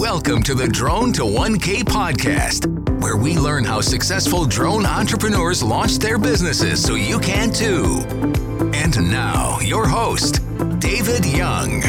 [0.00, 2.66] Welcome to the Drone to 1K podcast,
[3.02, 8.02] where we learn how successful drone entrepreneurs launch their businesses so you can too.
[8.72, 10.40] And now, your host,
[10.78, 11.82] David Young.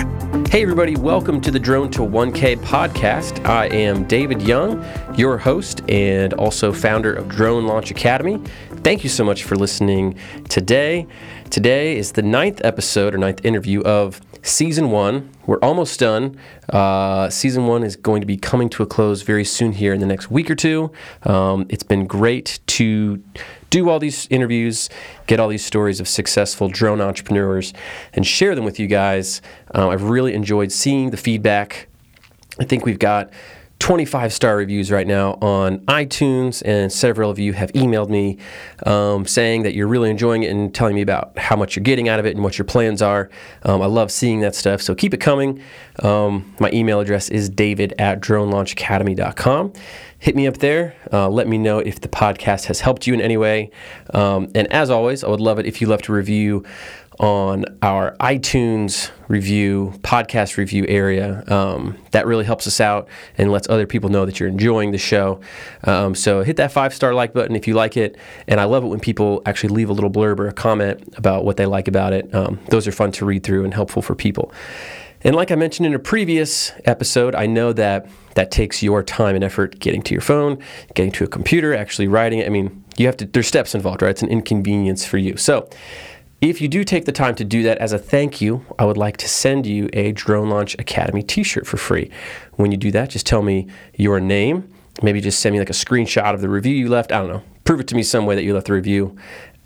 [0.49, 3.45] Hey, everybody, welcome to the Drone to 1K podcast.
[3.45, 4.85] I am David Young,
[5.17, 8.41] your host and also founder of Drone Launch Academy.
[8.83, 10.17] Thank you so much for listening
[10.49, 11.07] today.
[11.49, 15.29] Today is the ninth episode or ninth interview of season one.
[15.45, 16.37] We're almost done.
[16.69, 19.99] Uh, season one is going to be coming to a close very soon here in
[19.99, 20.91] the next week or two.
[21.23, 23.21] Um, it's been great to
[23.69, 24.89] do all these interviews,
[25.27, 27.73] get all these stories of successful drone entrepreneurs,
[28.13, 29.41] and share them with you guys.
[29.73, 31.87] Uh, I've really enjoyed seeing the feedback.
[32.59, 33.31] I think we've got
[33.81, 38.37] 25 star reviews right now on iTunes, and several of you have emailed me
[38.85, 42.07] um, saying that you're really enjoying it and telling me about how much you're getting
[42.07, 43.31] out of it and what your plans are.
[43.63, 45.63] Um, I love seeing that stuff, so keep it coming.
[46.03, 49.73] Um, my email address is david at dronelaunchacademy.com.
[50.19, 50.93] Hit me up there.
[51.11, 53.71] Uh, let me know if the podcast has helped you in any way.
[54.13, 56.63] Um, and as always, I would love it if you left a review
[57.19, 61.43] on our iTunes review, podcast review area.
[61.47, 64.97] Um, that really helps us out and lets other people know that you're enjoying the
[64.97, 65.39] show.
[65.83, 68.17] Um, so hit that five star like button if you like it.
[68.47, 71.45] And I love it when people actually leave a little blurb or a comment about
[71.45, 72.33] what they like about it.
[72.33, 74.51] Um, those are fun to read through and helpful for people.
[75.23, 79.35] And like I mentioned in a previous episode, I know that that takes your time
[79.35, 80.57] and effort getting to your phone,
[80.95, 82.47] getting to a computer, actually writing it.
[82.47, 84.09] I mean, you have to, there's steps involved, right?
[84.09, 85.37] It's an inconvenience for you.
[85.37, 85.69] So,
[86.41, 88.97] if you do take the time to do that as a thank you, I would
[88.97, 92.09] like to send you a Drone Launch Academy t shirt for free.
[92.55, 94.67] When you do that, just tell me your name.
[95.03, 97.11] Maybe just send me like a screenshot of the review you left.
[97.11, 97.43] I don't know.
[97.63, 99.15] Prove it to me some way that you left the review.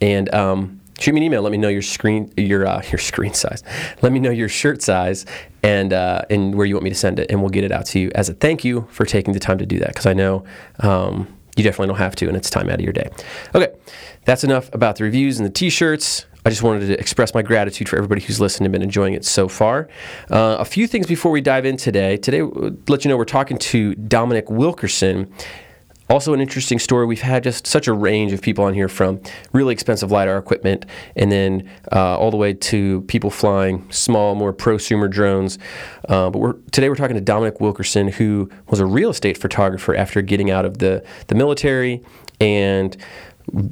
[0.02, 1.42] And um, shoot me an email.
[1.42, 3.64] Let me know your screen your uh, your screen size.
[4.02, 5.26] Let me know your shirt size
[5.64, 7.86] and uh, and where you want me to send it, and we'll get it out
[7.88, 9.90] to you as a thank you for taking the time to do that.
[9.90, 10.44] Because I know
[10.82, 13.10] um, you definitely don't have to, and it's time out of your day.
[13.56, 13.74] Okay,
[14.26, 16.26] that's enough about the reviews and the t-shirts.
[16.46, 19.26] I just wanted to express my gratitude for everybody who's listened and been enjoying it
[19.26, 19.90] so far.
[20.30, 22.18] Uh, a few things before we dive in today.
[22.18, 22.44] Today,
[22.88, 25.34] let you know we're talking to Dominic Wilkerson.
[26.08, 27.08] Also, an interesting story.
[27.08, 29.20] We've had just such a range of people on here from
[29.54, 30.86] really expensive LiDAR equipment
[31.16, 35.58] and then uh, all the way to people flying small, more prosumer drones.
[36.08, 39.96] Uh, but we're, today we're talking to Dominic Wilkerson, who was a real estate photographer
[39.96, 42.04] after getting out of the, the military
[42.40, 42.96] and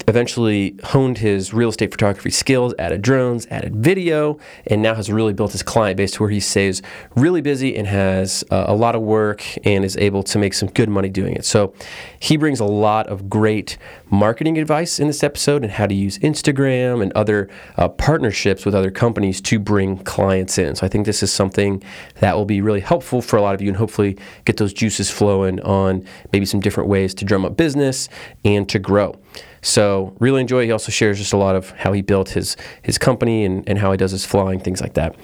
[0.07, 5.33] eventually honed his real estate photography skills, added drones, added video, and now has really
[5.33, 6.81] built his client base to where he stays
[7.15, 10.69] really busy and has uh, a lot of work and is able to make some
[10.69, 11.45] good money doing it.
[11.45, 11.73] So
[12.19, 13.77] he brings a lot of great
[14.13, 18.75] marketing advice in this episode and how to use Instagram and other uh, partnerships with
[18.75, 20.75] other companies to bring clients in.
[20.75, 21.83] So I think this is something
[22.19, 25.09] that will be really helpful for a lot of you and hopefully get those juices
[25.09, 28.07] flowing on maybe some different ways to drum up business
[28.45, 29.19] and to grow.
[29.63, 30.65] So really enjoy.
[30.65, 33.79] He also shares just a lot of how he built his his company and, and
[33.79, 35.15] how he does his flying, things like that.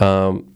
[0.00, 0.52] Um,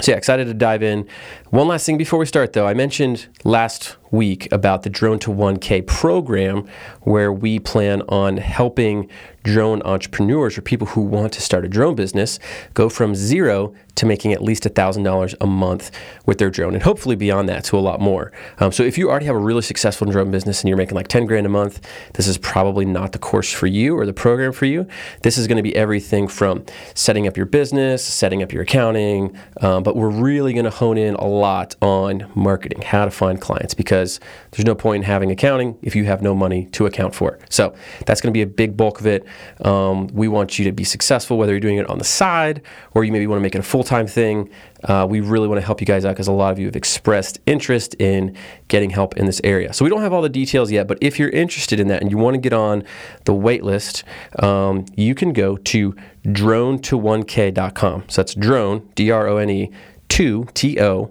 [0.00, 1.08] so yeah, excited to dive in.
[1.50, 5.30] One last thing before we start, though, I mentioned last week about the Drone to
[5.30, 6.66] 1K program,
[7.02, 9.08] where we plan on helping
[9.46, 12.40] drone entrepreneurs or people who want to start a drone business
[12.74, 15.90] go from zero to making at least $1,000 a month
[16.26, 18.32] with their drone and hopefully beyond that to a lot more.
[18.58, 21.06] Um, so if you already have a really successful drone business and you're making like
[21.06, 21.80] 10 grand a month,
[22.14, 24.86] this is probably not the course for you or the program for you.
[25.22, 29.38] This is going to be everything from setting up your business, setting up your accounting,
[29.60, 33.40] um, but we're really going to hone in a lot on marketing, how to find
[33.40, 34.05] clients because
[34.50, 37.38] there's no point in having accounting if you have no money to account for.
[37.50, 37.74] So
[38.06, 39.26] that's going to be a big bulk of it.
[39.64, 42.62] Um, we want you to be successful, whether you're doing it on the side
[42.94, 44.50] or you maybe want to make it a full time thing.
[44.84, 46.76] Uh, we really want to help you guys out because a lot of you have
[46.76, 48.36] expressed interest in
[48.68, 49.72] getting help in this area.
[49.72, 52.10] So we don't have all the details yet, but if you're interested in that and
[52.10, 52.84] you want to get on
[53.24, 54.04] the wait list,
[54.38, 55.94] um, you can go to
[56.30, 58.04] drone to1k.com.
[58.08, 59.70] So that's drone, D R O N E,
[60.08, 61.10] 2 T O,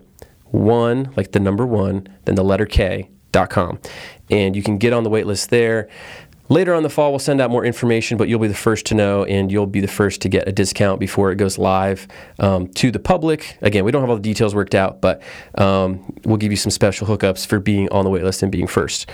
[0.56, 3.80] 1, like the number 1, then the letter K.com.
[4.30, 5.90] And you can get on the wait list there.
[6.48, 8.96] Later on the fall, we'll send out more information, but you'll be the first to
[8.96, 12.08] know and you'll be the first to get a discount before it goes live
[12.38, 13.58] um, to the public.
[13.64, 15.24] Again, we don't have all the details worked out, but
[15.56, 19.10] um, we'll give you some special hookups for being on the waitlist and being first.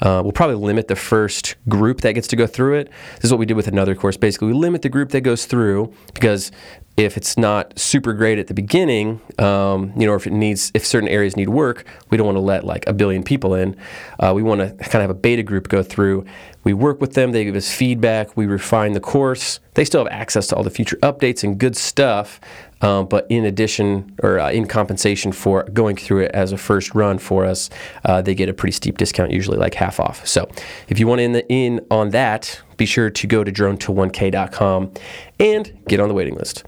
[0.00, 2.92] Uh, we'll probably limit the first group that gets to go through it.
[3.16, 4.16] This is what we did with another course.
[4.16, 6.52] Basically, we limit the group that goes through because
[6.96, 10.86] if it's not super great at the beginning, um, you know, if it needs, if
[10.86, 13.76] certain areas need work, we don't want to let like a billion people in.
[14.18, 16.24] Uh, we want to kind of have a beta group go through.
[16.64, 19.60] We work with them, they give us feedback, we refine the course.
[19.74, 22.40] They still have access to all the future updates and good stuff,
[22.80, 26.94] Um, but in addition, or uh, in compensation for going through it as a first
[26.94, 27.70] run for us,
[28.04, 30.26] uh, they get a pretty steep discount, usually like half off.
[30.26, 30.48] So
[30.88, 33.92] if you want in, the, in on that, be sure to go to drone to
[33.92, 34.92] 1k.com
[35.38, 36.64] and get on the waiting list.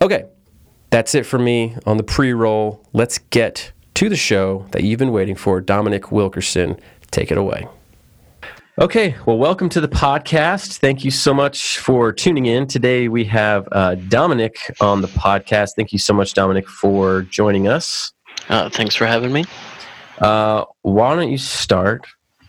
[0.00, 0.24] Okay,
[0.90, 2.84] that's it for me on the pre roll.
[2.92, 5.60] Let's get to the show that you've been waiting for.
[5.60, 6.78] Dominic Wilkerson,
[7.10, 7.66] take it away.
[8.78, 10.78] Okay, well, welcome to the podcast.
[10.78, 12.66] Thank you so much for tuning in.
[12.66, 15.74] Today we have uh, Dominic on the podcast.
[15.76, 18.12] Thank you so much, Dominic, for joining us.
[18.48, 19.44] Uh, thanks for having me.
[20.18, 22.06] Uh, why don't you start,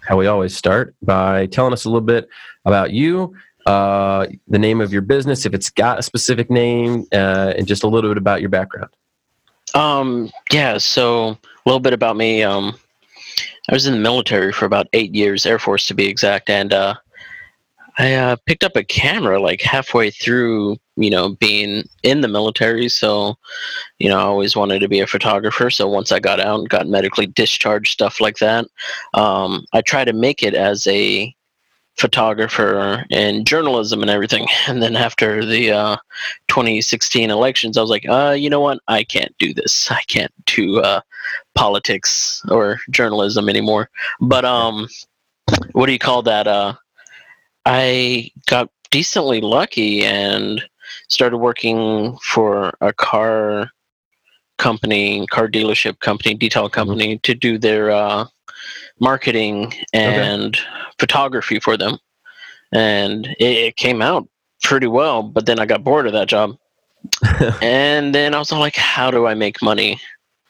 [0.07, 2.27] how we always start, by telling us a little bit
[2.65, 3.33] about you,
[3.65, 7.83] uh, the name of your business, if it's got a specific name, uh, and just
[7.83, 8.89] a little bit about your background.
[9.73, 12.43] Um, yeah, so a little bit about me.
[12.43, 12.75] Um,
[13.69, 16.73] I was in the military for about eight years, Air Force to be exact, and
[16.73, 16.95] uh,
[17.97, 22.89] I uh, picked up a camera like halfway through, you know, being in the military.
[22.89, 23.35] So,
[23.99, 25.69] you know, I always wanted to be a photographer.
[25.69, 28.65] So once I got out and got medically discharged, stuff like that,
[29.13, 31.35] um, I tried to make it as a
[31.97, 34.47] photographer and journalism and everything.
[34.67, 35.97] And then after the uh,
[36.47, 38.79] 2016 elections, I was like, uh, you know what?
[38.87, 39.91] I can't do this.
[39.91, 41.01] I can't do uh,
[41.53, 43.89] politics or journalism anymore.
[44.21, 44.87] But um,
[45.73, 46.47] what do you call that?
[46.47, 46.73] Uh,
[47.65, 50.63] I got decently lucky and
[51.13, 53.71] started working for a car
[54.57, 56.73] company, car dealership company, detail mm-hmm.
[56.73, 57.21] company mm-hmm.
[57.23, 58.25] to do their uh,
[58.99, 60.65] marketing and okay.
[60.99, 61.97] photography for them.
[62.71, 64.27] And it, it, came out
[64.63, 66.57] pretty well, but then I got bored of that job.
[67.61, 69.99] and then I was like, how do I make money?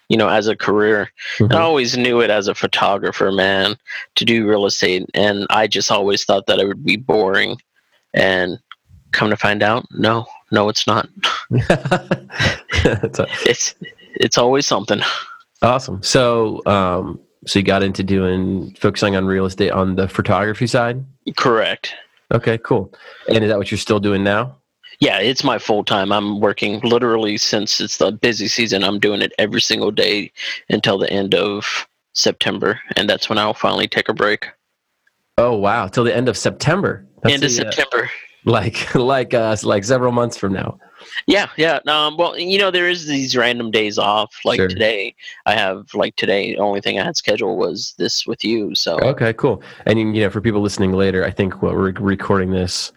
[0.09, 1.45] You know, as a career, mm-hmm.
[1.45, 3.75] and I always knew it as a photographer, man,
[4.15, 7.57] to do real estate, and I just always thought that it would be boring.
[8.13, 8.59] And
[9.11, 11.09] come to find out, no, no, it's not.
[12.69, 13.75] it's
[14.15, 15.01] it's always something.
[15.63, 16.01] Awesome.
[16.03, 21.03] So, um, so you got into doing focusing on real estate on the photography side?
[21.35, 21.95] Correct.
[22.31, 22.93] Okay, cool.
[23.27, 24.55] And is that what you're still doing now?
[24.99, 26.11] Yeah, it's my full time.
[26.11, 28.83] I'm working literally since it's the busy season.
[28.83, 30.31] I'm doing it every single day
[30.69, 34.49] until the end of September, and that's when I'll finally take a break.
[35.39, 35.87] Oh wow!
[35.87, 37.07] Till the end of September.
[37.23, 38.05] That's end of the, uh, September.
[38.05, 38.09] Uh,
[38.45, 40.79] like like uh like several months from now.
[41.27, 41.79] Yeah, yeah.
[41.87, 44.33] Um, well, you know, there is these random days off.
[44.45, 44.67] Like sure.
[44.67, 46.53] today, I have like today.
[46.53, 48.73] The only thing I had scheduled was this with you.
[48.75, 49.61] So okay, cool.
[49.85, 52.91] And you know, for people listening later, I think what we're recording this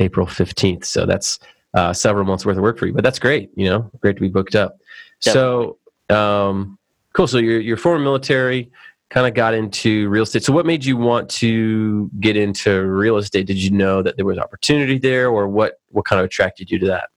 [0.00, 0.84] April fifteenth.
[0.84, 1.38] So that's
[1.74, 2.92] uh, several months worth of work for you.
[2.92, 3.50] But that's great.
[3.54, 4.78] You know, great to be booked up.
[5.22, 5.76] Definitely.
[6.08, 6.78] So um,
[7.12, 7.26] cool.
[7.26, 8.70] So you're you're former military.
[9.10, 10.42] Kind of got into real estate.
[10.42, 13.46] So, what made you want to get into real estate?
[13.46, 15.80] Did you know that there was opportunity there, or what?
[15.90, 17.08] What kind of attracted you to that?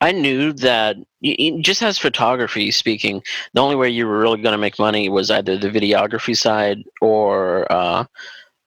[0.00, 0.96] I knew that
[1.60, 3.22] just as photography speaking,
[3.54, 6.84] the only way you were really going to make money was either the videography side
[7.00, 8.04] or uh,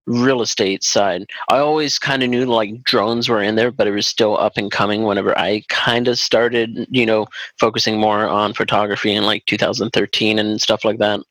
[0.05, 1.25] real estate side.
[1.49, 4.53] I always kind of knew like drones were in there, but it was still up
[4.57, 7.27] and coming whenever I kind of started, you know,
[7.59, 11.21] focusing more on photography in like 2013 and stuff like that.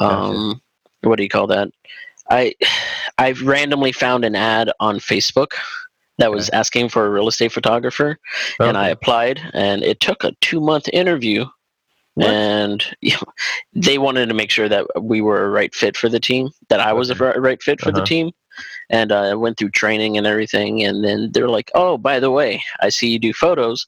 [0.00, 0.60] Um,
[1.02, 1.70] what do you call that?
[2.30, 2.54] I
[3.18, 5.52] I randomly found an ad on Facebook
[6.18, 8.18] that was asking for a real estate photographer,
[8.60, 8.68] okay.
[8.68, 11.46] and I applied, and it took a two month interview.
[12.14, 12.28] What?
[12.28, 13.32] And you know,
[13.74, 16.80] they wanted to make sure that we were a right fit for the team, that
[16.80, 18.00] I was a right fit for uh-huh.
[18.00, 18.30] the team.
[18.90, 20.82] And uh, I went through training and everything.
[20.82, 23.86] And then they're like, oh, by the way, I see you do photos.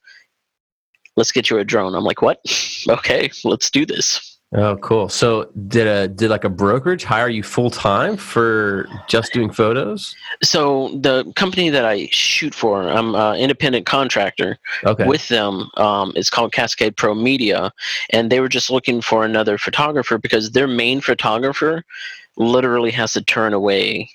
[1.16, 1.94] Let's get you a drone.
[1.94, 2.38] I'm like, what?
[2.88, 4.31] okay, let's do this.
[4.54, 5.08] Oh, cool.
[5.08, 10.14] So did a did like a brokerage hire you full time for just doing photos?
[10.42, 15.06] So the company that I shoot for, I'm an independent contractor okay.
[15.06, 15.70] with them.
[15.78, 17.72] Um, it's called Cascade Pro Media,
[18.10, 21.82] and they were just looking for another photographer because their main photographer
[22.36, 24.10] literally has to turn away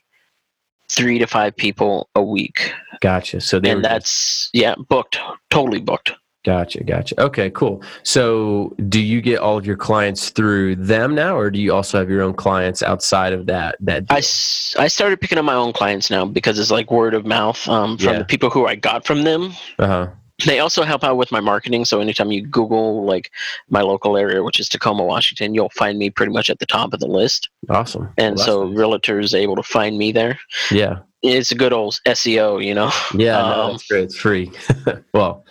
[0.89, 2.74] three to five people a week.
[3.01, 3.41] Gotcha.
[3.41, 6.13] So they and that's yeah, booked, totally booked.
[6.48, 7.22] Gotcha, gotcha.
[7.22, 7.84] Okay, cool.
[8.04, 12.00] So, do you get all of your clients through them now, or do you also
[12.00, 13.75] have your own clients outside of that?
[13.82, 17.25] That I, I started picking up my own clients now because it's like word of
[17.25, 18.20] mouth um, from yeah.
[18.20, 19.51] the people who I got from them.
[19.77, 20.08] Uh huh.
[20.46, 21.84] They also help out with my marketing.
[21.84, 23.30] So anytime you Google like
[23.68, 26.94] my local area, which is Tacoma, Washington, you'll find me pretty much at the top
[26.94, 27.50] of the list.
[27.68, 28.08] Awesome.
[28.18, 28.80] And well, so nice.
[28.80, 30.39] realtors able to find me there.
[30.72, 31.00] Yeah.
[31.24, 32.92] It's a good old SEO, you know.
[33.13, 34.04] Yeah, um, no, great.
[34.04, 34.50] It's free.
[35.13, 35.44] well,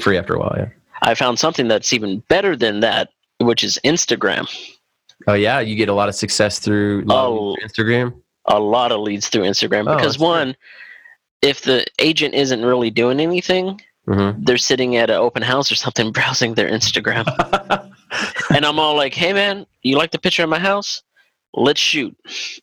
[0.00, 0.68] free after a while, yeah.
[1.02, 3.10] I found something that's even better than that,
[3.40, 4.48] which is Instagram.
[5.26, 8.14] Oh yeah, you get a lot of success through oh, Instagram.
[8.46, 10.56] A lot of leads through Instagram oh, because one,
[11.42, 14.44] if the agent isn't really doing anything, Mhm.
[14.44, 17.24] they're sitting at an open house or something browsing their Instagram.
[18.54, 21.02] and I'm all like, "Hey man, you like the picture of my house?
[21.54, 22.16] Let's shoot."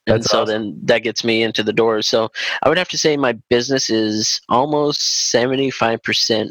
[0.05, 0.47] And That's so awesome.
[0.63, 2.01] then that gets me into the door.
[2.01, 2.29] So
[2.63, 4.99] I would have to say my business is almost
[5.33, 6.49] 75%,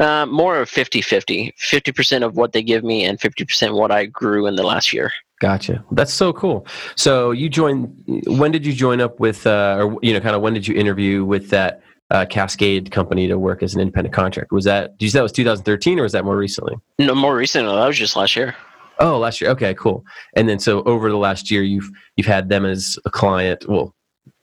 [0.00, 1.54] uh, more of 50 50.
[1.58, 5.12] 50% of what they give me and 50% what I grew in the last year.
[5.40, 5.84] Gotcha.
[5.92, 6.66] That's so cool.
[6.96, 8.22] So you joined.
[8.26, 10.74] When did you join up with, uh, or you know, kind of when did you
[10.74, 14.54] interview with that uh, Cascade company to work as an independent contractor?
[14.54, 14.98] Was that?
[14.98, 16.76] Did you say that was 2013 or was that more recently?
[16.98, 18.54] No, more recently, that was just last year.
[18.98, 19.50] Oh, last year.
[19.52, 20.04] Okay, cool.
[20.34, 23.66] And then so over the last year, you've you've had them as a client.
[23.66, 23.94] Well,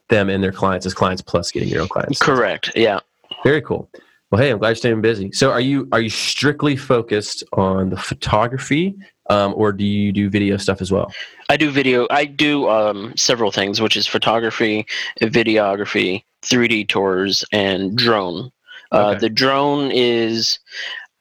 [0.08, 2.18] them and their clients as clients plus getting your own clients.
[2.18, 2.72] Correct.
[2.74, 2.98] Yeah.
[3.44, 3.88] Very cool.
[4.30, 5.32] Well, hey, I'm glad you're staying busy.
[5.32, 8.94] So, are you are you strictly focused on the photography,
[9.30, 11.12] um, or do you do video stuff as well?
[11.48, 12.06] I do video.
[12.10, 14.86] I do um, several things, which is photography,
[15.22, 18.50] videography, 3D tours, and drone.
[18.92, 19.18] Uh, Okay.
[19.20, 20.58] the drone is,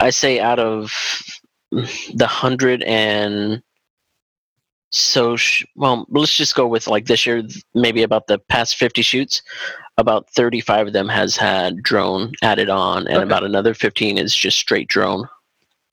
[0.01, 0.91] I say, out of
[1.71, 3.61] the hundred and
[4.89, 7.43] so sh- well, let's just go with like this year,
[7.75, 9.41] maybe about the past 50 shoots,
[9.97, 13.23] about 35 of them has had drone added on, and Okay.
[13.23, 15.27] about another 15 is just straight drone.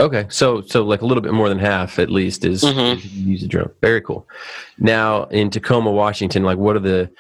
[0.01, 3.01] Okay, so so like a little bit more than half at least is, Mhm.
[3.13, 3.71] use a drone.
[3.81, 4.27] Very cool.
[4.79, 7.11] Now in Tacoma, Washington, like what are the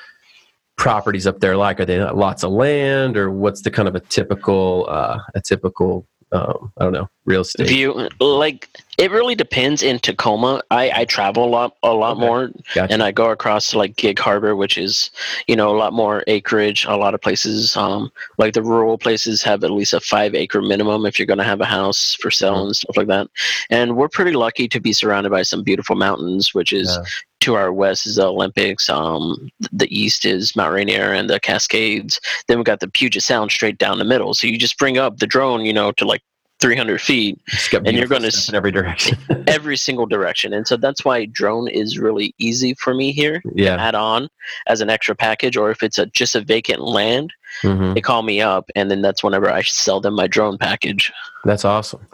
[0.76, 1.78] properties up there like?
[1.80, 6.06] Are they lots of land, or what's the kind of a typical uh, a typical
[6.32, 7.68] um, I don't know real estate?
[7.68, 9.82] View like it really depends.
[9.82, 12.20] In Tacoma, I, I travel a lot, a lot Okay.
[12.26, 12.92] more, Gotcha.
[12.92, 15.10] and I go across to like Gig Harbor, which is
[15.46, 16.84] you know a lot more acreage.
[16.86, 20.62] A lot of places, um, like the rural places, have at least a five acre
[20.62, 22.66] minimum if you're going to have a house for sale Mhm.
[22.66, 23.28] and stuff like that.
[23.70, 27.04] And we're pretty lucky to be surrounded by some beautiful mountains, which is Yeah.
[27.40, 28.88] to our west is the Olympics.
[28.88, 32.18] Um, the east is Mount Rainier and the Cascades.
[32.48, 34.32] Then we've got the Puget Sound straight down the middle.
[34.34, 36.22] So you just bring up the drone, you know, to like
[36.64, 37.38] 300 feet
[37.74, 39.18] and you're gonna stuff in every direction.
[39.46, 40.54] every single direction.
[40.54, 43.42] And so that's why drone is really easy for me here.
[43.54, 43.76] yeah.
[43.76, 44.30] Add on
[44.66, 48.22] as an extra package, or if it's a just a vacant land, hmm they call
[48.22, 51.12] me up, and then that's whenever I sell them my drone package.
[51.44, 52.06] That's awesome.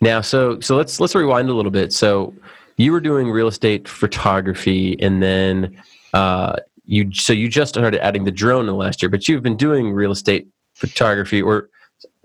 [0.00, 1.92] Now, so so let's let's rewind a little bit.
[1.92, 2.32] So
[2.78, 5.76] you were doing real estate photography, and then
[6.14, 9.42] uh, you so you just started adding the drone in the last year, but you've
[9.42, 11.68] been doing real estate photography, or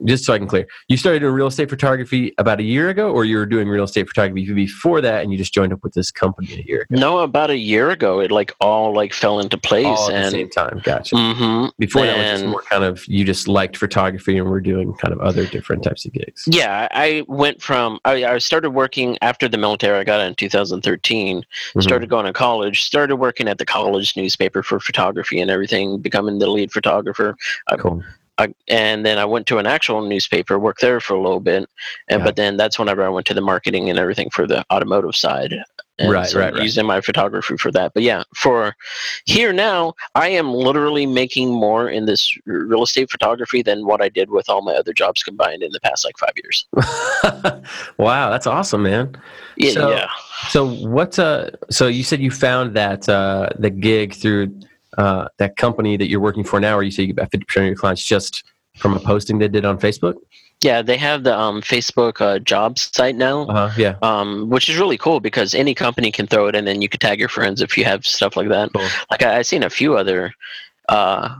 [0.04, 3.12] just so I can clear, you started doing real estate photography about a year ago,
[3.12, 5.94] or you were doing real estate photography before that, and you just joined up with
[5.94, 9.40] this company a year ago, No, about a year ago, it like all like fell
[9.40, 10.82] into place, all at the and same time.
[10.84, 11.16] Gotcha.
[11.16, 14.94] hmm Before that was just more kind of you just liked photography, and we're doing
[14.96, 16.44] kind of other different types of gigs.
[16.48, 19.98] Yeah, I went from I, I started working after the military.
[19.98, 21.44] I got out in 2013.
[21.76, 21.82] Mhm.
[21.84, 22.84] Started going to college.
[22.84, 26.00] Started working at the college newspaper for photography and everything.
[26.00, 27.38] Becoming the lead photographer.
[27.78, 28.04] Cool.
[28.04, 28.25] I,
[28.68, 30.60] and then I went to an actual newspaper.
[30.60, 31.70] Worked there for a little bit.
[32.10, 32.26] And Yeah.
[32.26, 35.54] but then that's whenever I went to the marketing and everything for the automotive side.
[35.98, 36.62] And Right, so right, right.
[36.62, 37.94] Using my photography for that.
[37.94, 38.76] But yeah, for
[39.24, 44.10] here now, I am literally making more in this real estate photography than what I
[44.10, 46.66] did with all my other jobs combined in the past like five years.
[47.98, 49.16] wow, that's awesome, man.
[49.56, 50.10] Yeah, So- yeah.
[50.50, 51.18] So what?
[51.18, 54.54] Uh, so you said you found that uh, the gig through
[54.98, 57.46] uh, that company that you're working for now, or you say you get about fifty
[57.46, 58.44] percent of your clients just
[58.78, 60.16] from a posting they did on Facebook.
[60.62, 63.76] Yeah, they have the um, Facebook uh, jobs site now, Uh huh.
[63.78, 63.96] Yeah.
[64.02, 67.00] um, which is really cool because any company can throw it and then you can
[67.00, 68.72] tag your friends if you have stuff like that.
[68.74, 68.88] Cool.
[69.12, 70.34] Like I, I've seen a few other
[70.90, 71.36] uh,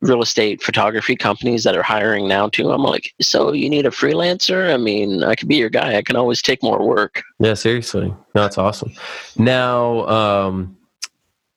[0.00, 2.70] real estate photography companies that are hiring now too.
[2.72, 4.72] I'm like, so you need a freelancer?
[4.72, 5.96] I mean, I could be your guy.
[5.96, 7.22] I can always take more work.
[7.38, 7.54] Yeah.
[7.54, 8.08] Seriously.
[8.08, 8.92] No, that's awesome.
[9.36, 10.75] Now, um,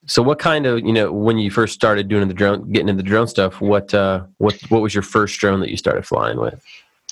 [0.09, 3.03] so what kind of you know when you first started doing the drone, getting into
[3.03, 3.61] the drone stuff?
[3.61, 6.61] What uh, what what was your first drone that you started flying with?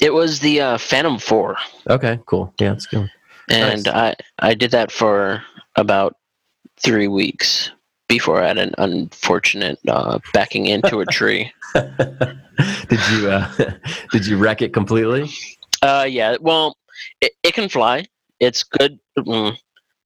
[0.02, 1.58] It was the uh, Phantom 4.
[1.90, 2.20] Okay.
[2.26, 2.54] Cool.
[2.60, 2.70] Yeah.
[2.70, 3.10] That's good.
[3.50, 3.96] and Nice.
[3.96, 5.44] I I did that for
[5.76, 6.16] about
[6.80, 7.72] three weeks
[8.08, 11.52] before I had an unfortunate uh, backing into a tree.
[11.74, 13.52] did you uh,
[14.12, 15.30] did you wreck it completely?
[15.84, 16.76] Uh, yeah, well,
[17.22, 18.06] it, it can fly.
[18.40, 19.00] It's good.
[19.18, 19.56] Mm,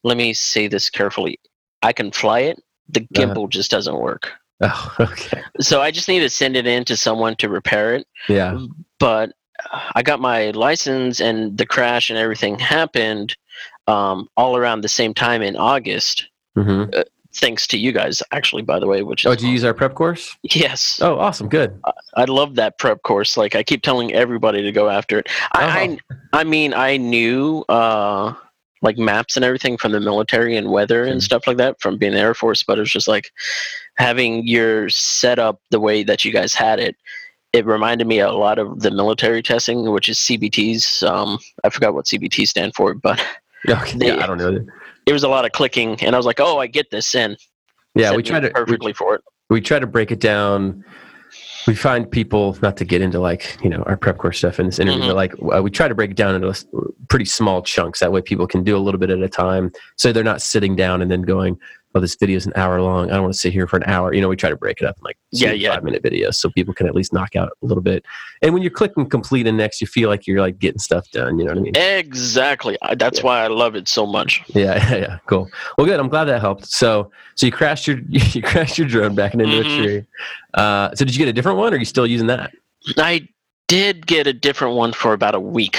[0.03, 1.39] let me say this carefully.
[1.81, 2.61] I can fly it.
[2.91, 3.33] The Uh-huh.
[3.33, 4.31] gimbal just doesn't work.
[4.63, 5.41] Oh, okay.
[5.59, 8.05] So I just need to send it in to someone to repair it.
[8.29, 8.59] Yeah.
[8.99, 9.31] But
[9.73, 13.35] uh, I got my license, and the crash and everything happened
[13.87, 16.29] um, all around the same time in August.
[16.55, 16.83] hmm
[17.33, 18.61] Thanks to you guys, actually.
[18.61, 20.35] By the way, which is Oh, did you use our prep course?
[20.43, 20.99] yes.
[21.01, 21.47] Oh, awesome.
[21.49, 21.79] Good.
[22.15, 23.37] I love that prep course.
[23.37, 25.27] Like I keep telling everybody to go after it.
[25.53, 25.97] I, Oh.
[26.33, 28.33] I, I mean, I knew uh,
[28.81, 31.23] like maps and everything from the military and weather and Mhm.
[31.23, 33.31] stuff like that from being the Air Force, but it was just like
[33.97, 36.95] having your setup the way that you guys had it.
[37.53, 41.03] it reminded me a lot of the military testing, which is CBTs.
[41.05, 43.21] Um, I forgot what CBT stand for, but
[43.69, 44.65] Okay, They- yeah, I don't know.
[45.05, 47.35] it was a lot of clicking, and I was like, "Oh, I get this." And
[47.93, 49.21] Yeah, we tried to we, perfectly for it.
[49.49, 50.85] we try to break it down.
[51.67, 54.65] We find people not to get into like you know our prep course stuff in
[54.65, 55.07] this interview, Mhm.
[55.07, 56.65] but like uh, we try to break it down into
[57.09, 57.99] pretty small chunks.
[57.99, 60.75] That way, people can do a little bit at a time, so they're not sitting
[60.75, 61.57] down and then going,
[61.93, 63.09] "Oh, this video is an hour long.
[63.09, 64.81] I don't want to sit here for an hour." You know, we try to break
[64.81, 65.73] it up in like Yeah, yeah.
[65.73, 68.03] five minute videos, so people can at least knock out a little bit.
[68.41, 71.37] And when you're clicking complete and next, you feel like you're like getting stuff done.
[71.39, 71.75] You know what I mean?
[71.75, 72.77] Exactly.
[72.97, 73.25] That's Yeah.
[73.25, 74.41] why I love it so much.
[74.49, 75.49] Yeah, yeah, yeah, cool.
[75.77, 75.99] Well, good.
[75.99, 76.65] I'm glad that helped.
[76.67, 79.59] So, so you crashed your you crashed your drone back into Mhm.
[79.59, 80.05] a tree.
[80.53, 82.51] Uh, so, did you get a different one, or are you still using that?
[82.97, 83.27] I
[83.67, 85.77] did get a different one for about a week.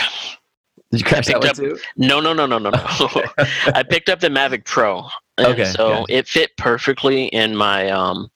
[0.92, 1.78] Did you crash that one up- too?
[1.96, 2.78] No, no, no, no, no, no.
[3.74, 5.06] I picked up the Mavic Pro.
[5.38, 6.14] And Okay, So gotcha.
[6.14, 8.30] it fit perfectly in my um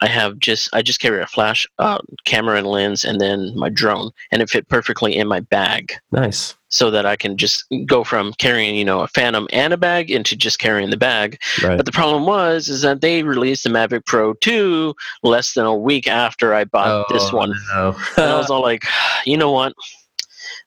[0.00, 3.68] I have just I just carry a flash uh, camera and lens and then my
[3.68, 6.54] drone and it fit perfectly in my bag Nice.
[6.68, 10.12] so that I can just go from carrying, you know, a Phantom and a bag
[10.12, 11.40] into just carrying the bag.
[11.64, 11.76] Right.
[11.76, 14.94] But the problem was is that they released the Mavic Pro 2
[15.24, 17.52] less than a week after I bought this Oh, one.
[17.74, 17.96] No.
[18.18, 18.84] And I was all like,
[19.24, 19.72] you know what?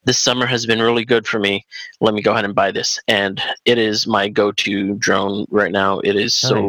[0.03, 1.65] This summer has been really good for me.
[1.99, 2.99] Let me go ahead and buy this.
[3.07, 5.99] And it is my go-to drone right now.
[5.99, 6.67] It is so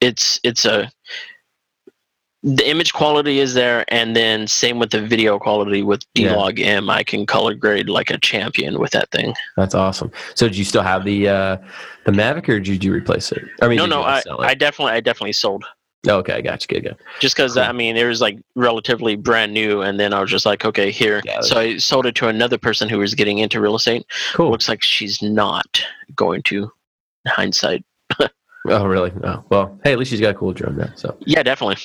[0.00, 0.90] it's it's a
[2.44, 6.90] the image quality is there and then same with the video quality with D-Log M.
[6.90, 9.34] I can color grade like a champion with that thing.
[9.56, 10.12] That's awesome.
[10.34, 11.56] So, do you still have the uh,
[12.04, 13.42] the Mavic, or did you replace it?
[13.62, 14.22] I mean, no, no, I?
[14.40, 15.64] I definitely I definitely sold.
[16.06, 16.66] Okay, I got.
[16.68, 16.96] Good, good.
[17.20, 17.62] just because Cool.
[17.62, 20.90] I mean it was like relatively brand new, and then I was just like, okay,
[20.90, 21.22] here.
[21.24, 24.04] Yeah, so I sold it to another person who was getting into real estate.
[24.34, 24.50] Cool.
[24.50, 25.82] Looks like she's not
[26.14, 26.70] going to.
[27.26, 27.84] Hindsight,
[28.66, 29.12] Oh, really?
[29.24, 29.78] Oh, well.
[29.84, 30.88] Hey, at least she's got a cool drone now.
[30.94, 31.76] So, yeah, definitely.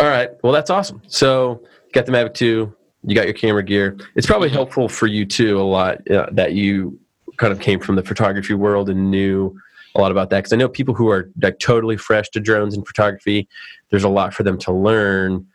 [0.00, 0.30] all right.
[0.42, 1.00] Well, that's awesome.
[1.06, 2.74] So, you got the Mavic Two.
[3.04, 3.96] You got your camera gear.
[4.14, 4.52] It's probably Mhm.
[4.52, 6.98] helpful for you too a lot uh, that you
[7.38, 9.58] kind of came from the photography world and knew
[9.98, 12.74] a lot about that because I know people who are like totally fresh to drones
[12.74, 13.48] and photography.
[13.90, 15.46] There's a lot for them to learn.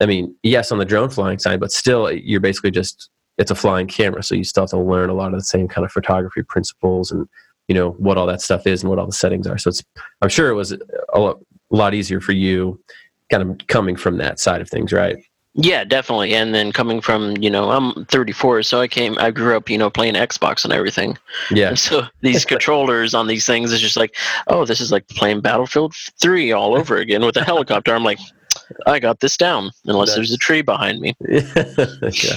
[0.00, 3.54] I mean, yes, on the drone flying side, but still, you're basically just it's a
[3.54, 5.92] flying camera, so you still have to learn a lot of the same kind of
[5.92, 7.28] photography principles and
[7.68, 9.58] you know what all that stuff is and what all the settings are.
[9.58, 9.82] So it's
[10.20, 10.72] I'm sure it was
[11.12, 11.34] a
[11.70, 12.80] lot, easier for you,
[13.30, 15.16] kind of coming from that side of things, right?
[15.54, 16.34] Yeah, definitely.
[16.34, 19.76] And then coming from you know I'm 34, so I came I grew up you
[19.76, 21.18] know playing Xbox and everything.
[21.50, 25.06] Yeah, And so these controllers on these things is just like, oh, this is like
[25.08, 27.94] playing Battlefield 3 all over again with a helicopter.
[27.94, 28.18] I'm like,
[28.86, 31.14] I got this down, unless there's a tree behind me.
[31.28, 32.36] yeah,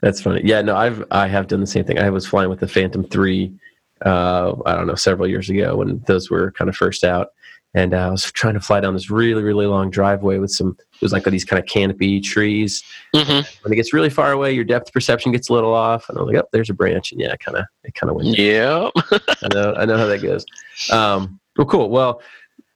[0.00, 0.42] that's funny.
[0.44, 1.98] Yeah, no, I've I have done the same thing.
[1.98, 3.52] I was flying with the Phantom Three.
[4.04, 7.28] Uh, I don't know, several years ago when those were kind of first out,
[7.74, 10.76] and uh, I was trying to fly down this really, really long driveway with some.
[10.78, 12.82] It was like these kind of canopy trees.
[13.14, 16.16] hmm When it gets really far away, your depth perception gets a little off, and
[16.16, 18.38] I'm like, oh, there's a branch, and yeah, kind of, it kind of went.
[18.38, 18.90] Yeah.
[19.10, 20.46] I know, I know how that goes.
[20.90, 21.90] Um, well, cool.
[21.90, 22.22] Well,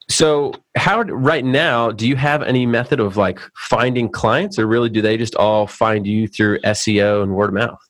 [0.09, 4.89] so how right now do you have any method of like finding clients, or really
[4.89, 7.88] do they just all find you through SEO and word of mouth?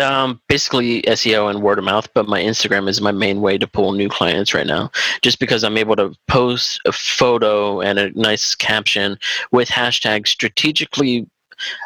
[0.00, 3.66] Um, basically SEO and word of mouth, but my Instagram is my main way to
[3.66, 4.90] pull new clients right now.
[5.22, 9.18] Just because I'm able to post a photo and a nice caption
[9.52, 11.26] with hashtags strategically.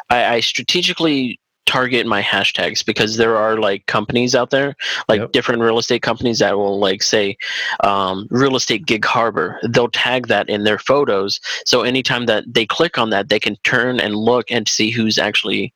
[0.09, 4.75] I, I strategically target my hashtags because there are like companies out there,
[5.07, 5.31] like Yep.
[5.31, 7.37] different real estate companies that will like say
[7.83, 9.57] um, real estate gig harbor.
[9.69, 13.55] They'll tag that in their photos, so anytime that they click on that, they can
[13.63, 15.73] turn and look and see who's actually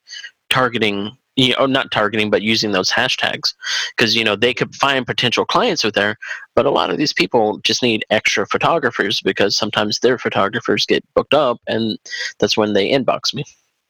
[0.50, 3.54] targeting you know not targeting but using those hashtags
[3.96, 6.16] because you know they could find potential clients with there
[6.54, 11.04] but a lot of these people just need extra photographers because sometimes their photographers get
[11.14, 11.98] booked up and
[12.38, 13.44] that's when they inbox me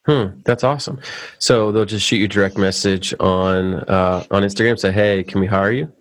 [0.07, 1.01] Hmm, that's awesome.
[1.41, 5.41] So they'll just shoot you a direct message on uh, on Instagram, say, "Hey, can
[5.41, 5.93] we hire you?"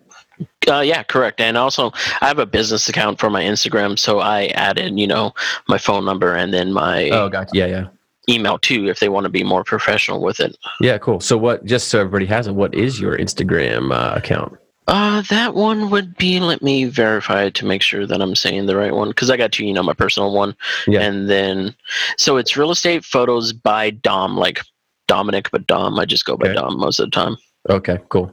[0.68, 4.46] uh, yeah correct and also i have a business account for my instagram so i
[4.48, 5.32] added you know
[5.68, 7.50] my phone number and then my Oh, gotcha.
[7.54, 7.86] Yeah, yeah,
[8.28, 10.98] email too if they want to be more professional with it yeah.
[10.98, 11.20] Cool.
[11.20, 11.64] So what?
[11.64, 14.56] Just so everybody has it, what is your Instagram uh, account?
[14.88, 16.38] Uh, that one would be.
[16.38, 19.36] Let me verify it to make sure that I'm saying the right one because I
[19.36, 19.64] got two.
[19.64, 20.54] You know, my personal one,
[20.86, 21.00] Yeah.
[21.02, 21.74] and then
[22.18, 24.60] so it's real estate photos by Dom, like
[25.08, 25.98] Dominic, but Dom.
[25.98, 26.54] I just go by Okay.
[26.54, 27.36] Dom most of the time.
[27.68, 28.30] Okay, cool.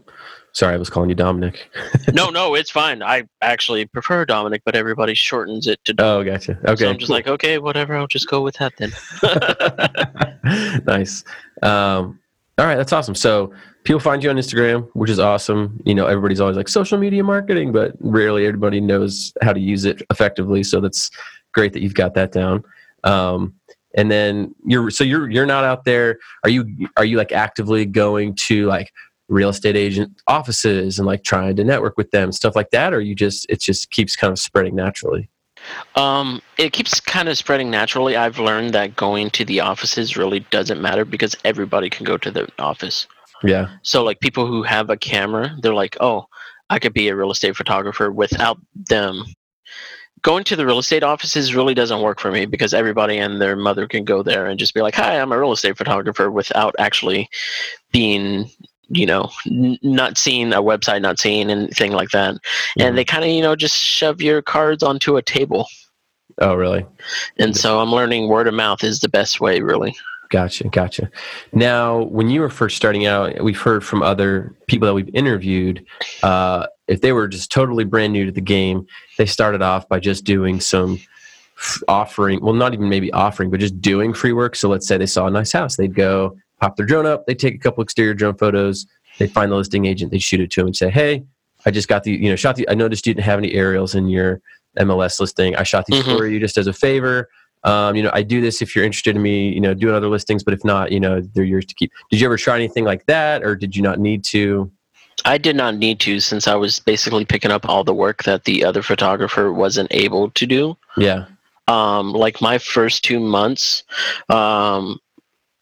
[0.53, 1.67] Sorry, I was calling you Dominic.
[2.13, 3.01] no, no, it's fine.
[3.01, 6.05] I actually prefer Dominic, but everybody shortens it to Dom.
[6.05, 6.57] Oh, gotcha.
[6.65, 7.15] Okay, so I'm just cool.
[7.15, 7.95] like, okay, whatever.
[7.95, 8.91] I'll just go with that then.
[10.85, 11.23] nice.
[11.63, 12.19] Um,
[12.59, 13.15] all right, that's awesome.
[13.15, 13.51] So
[13.83, 15.81] people find you on Instagram, which is awesome.
[15.85, 19.85] You know, everybody's always like social media marketing, but rarely everybody knows how to use
[19.85, 20.61] it effectively.
[20.61, 21.09] So that's
[21.51, 22.63] great that you've got that down.
[23.03, 23.55] Um,
[23.95, 26.19] and then you're so you're you're not out there.
[26.43, 28.91] Are you are you like actively going to like
[29.29, 33.01] real estate agent offices and like trying to network with them stuff like that or
[33.01, 35.29] you just it just keeps kind of spreading naturally
[35.95, 38.15] um, it keeps kind of spreading naturally.
[38.15, 42.31] I've learned that going to the offices really doesn't matter because everybody can go to
[42.31, 43.07] the office.
[43.43, 46.25] yeah So, like people who have a camera, they're like, "Oh,
[46.69, 49.23] I could be a real estate photographer without them."
[50.21, 53.57] Going to the real estate offices really doesn't work for me because everybody and their
[53.57, 56.75] mother can go there and just be like, "Hi, I'm a real estate photographer," without
[56.79, 57.29] actually
[57.91, 58.49] being
[58.89, 62.85] you know n- not seeing a website not seeing anything like that Mhm.
[62.87, 65.67] and they kind of you know just shove your cards onto a table
[66.39, 66.85] oh really
[67.37, 69.95] and so i'm learning word of mouth is the best way really
[70.29, 71.11] Gotcha, gotcha.
[71.51, 75.85] Now, when you were first starting out, we've heard from other people that we've interviewed.
[76.23, 78.87] Uh, if they were just totally brand new to the game,
[79.19, 80.99] they started off by just doing some
[81.55, 82.39] f- offering.
[82.41, 84.55] Well, not even maybe offering, but just doing free work.
[84.55, 87.35] So, let's say they saw a nice house, they'd go pop their drone up, they
[87.35, 88.85] take a couple exterior drone photos,
[89.19, 91.23] they find the listing agent, they shoot it to him and say, "Hey,
[91.65, 92.67] I just got the you know shot the.
[92.69, 94.41] I noticed you didn't have any aerials in your
[94.79, 95.55] MLS listing.
[95.55, 96.17] I shot these Mhm.
[96.17, 97.29] for you just as a favor."
[97.65, 100.09] um, you know, I do this if you're interested in me, you know, doing other
[100.09, 101.93] listings, but if not, you know, they're yours to keep.
[102.11, 104.69] Did you ever try anything like that or did you not need to?
[105.25, 108.43] i did not need to since i was basically picking up all the work that
[108.45, 111.25] the other photographer wasn't able to do Yeah.
[111.69, 113.83] um, like my first two months
[114.29, 114.99] um,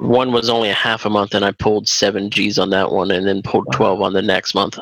[0.01, 3.11] one was only a half a month and i pulled seven g's on that one
[3.11, 3.77] and then pulled Wow.
[3.77, 4.77] 12 on the next month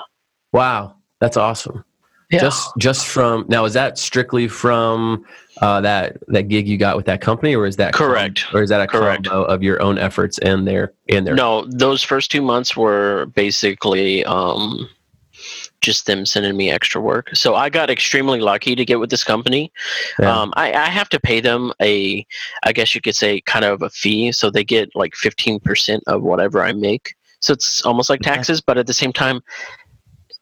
[0.51, 0.95] Wow.
[1.21, 1.83] That's awesome.
[2.31, 2.39] Yeah.
[2.39, 5.25] Just, just from now, is that strictly from
[5.61, 8.45] uh, that, that gig you got with that company or is that, com- Correct.
[8.53, 9.25] or is that a Correct.
[9.27, 13.25] combo of your own efforts and their, and their, no those first two months were
[13.35, 14.87] basically um,
[15.81, 19.23] just them sending me extra work so i got extremely lucky to get with this
[19.23, 19.71] company
[20.19, 20.35] Yeah.
[20.41, 22.25] um, I, I have to pay them a
[22.63, 26.21] i guess you could say kind of a fee so they get like 15% of
[26.23, 29.41] whatever i make so it's almost like taxes but at the same time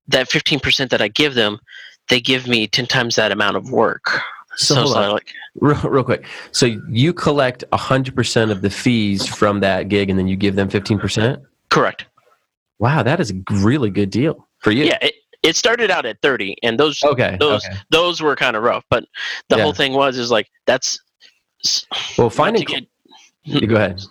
[0.08, 1.60] that 15% that i give them
[2.10, 4.20] they give me 10 times that amount of work
[4.56, 5.12] So so, on.
[5.12, 6.26] like real, real quick.
[6.52, 10.56] So you collect hundred percent of the fees from that gig and then you give
[10.56, 11.44] them 15%.
[11.70, 12.06] correct
[12.80, 13.04] Wow.
[13.04, 14.86] That is a really good deal for you.
[14.86, 15.14] yeah it,
[15.48, 17.38] it started out at 30 and those Okay.
[17.40, 17.76] those okay.
[17.90, 19.04] those were kind of rough but
[19.50, 19.64] the Yeah.
[19.64, 21.00] whole thing was is like that's
[22.18, 22.86] Well, finding, get,
[23.68, 24.02] go ahead.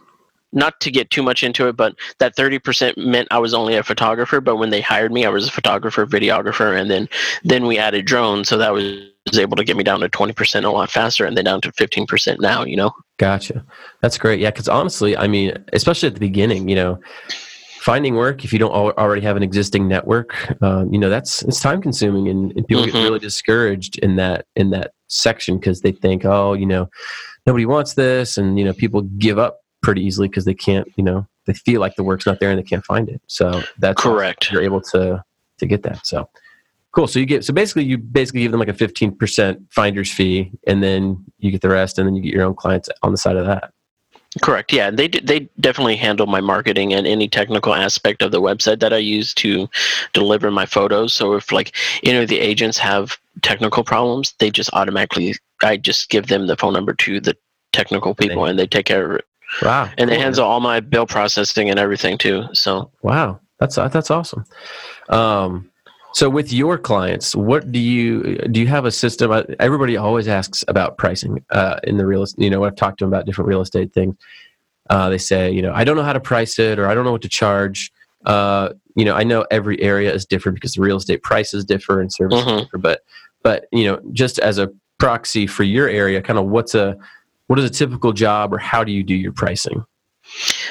[0.53, 3.83] not to get too much into it but that 30% meant i was only a
[3.83, 7.09] photographer but when they hired me i was a photographer videographer and then
[7.45, 8.85] then we added drones so that was
[9.31, 11.73] was able to get me down to 20% a lot faster and then down to
[11.73, 13.65] 15% now you know Gotcha.
[14.03, 14.41] That's great.
[14.41, 17.01] Yeah, because honestly, I mean, especially at the beginning, you know,
[17.87, 21.43] finding work if you don't al- already have an existing network, um, you know, that's
[21.43, 22.93] it's time consuming, and, and people Mhm.
[22.93, 26.89] get really discouraged in that in that section because they think, oh, you know,
[27.47, 31.05] nobody wants this, and you know, people give up pretty easily because they can't, you
[31.05, 33.23] know, they feel like the work's not there and they can't find it.
[33.29, 35.23] So that's correct you're able to
[35.59, 36.05] to get that.
[36.05, 36.29] So
[36.91, 37.07] cool.
[37.07, 40.51] So you get so basically you basically give them like a fifteen percent finder's fee,
[40.67, 43.19] and then you get the rest, and then you get your own clients on the
[43.19, 43.71] side of that.
[44.43, 44.73] Correct.
[44.73, 48.93] Yeah, they they definitely handle my marketing and any technical aspect of the website that
[48.93, 49.69] I use to
[50.13, 51.13] deliver my photos.
[51.15, 56.11] So if like any of the agents have technical problems, they just automatically I just
[56.11, 57.37] give them the phone number to the
[57.73, 59.25] technical people and they take care of it.
[59.63, 59.91] Wow.
[59.97, 60.23] And they Cool.
[60.25, 62.45] handle all my bill processing and everything too.
[62.53, 64.45] So Wow, that's that's awesome.
[65.09, 65.71] Um,
[66.17, 68.61] so with your clients, what do you do?
[68.61, 69.45] You have a system?
[69.61, 72.23] Everybody always asks about pricing uh, in the real.
[72.23, 72.43] estate.
[72.43, 74.17] You know, I've talked to them about different real estate things.
[74.89, 77.05] Uh, they say, you know, I don't know how to price it, or I don't
[77.05, 77.93] know what to charge.
[78.25, 82.01] Uh, you know, I know every area is different because the real estate prices differ
[82.01, 82.61] and services Mhm.
[82.63, 82.79] differ.
[82.79, 83.03] But,
[83.43, 86.97] but you know, just as a proxy for your area, kind of what's a
[87.49, 89.85] what is a typical job, or how do you do your pricing?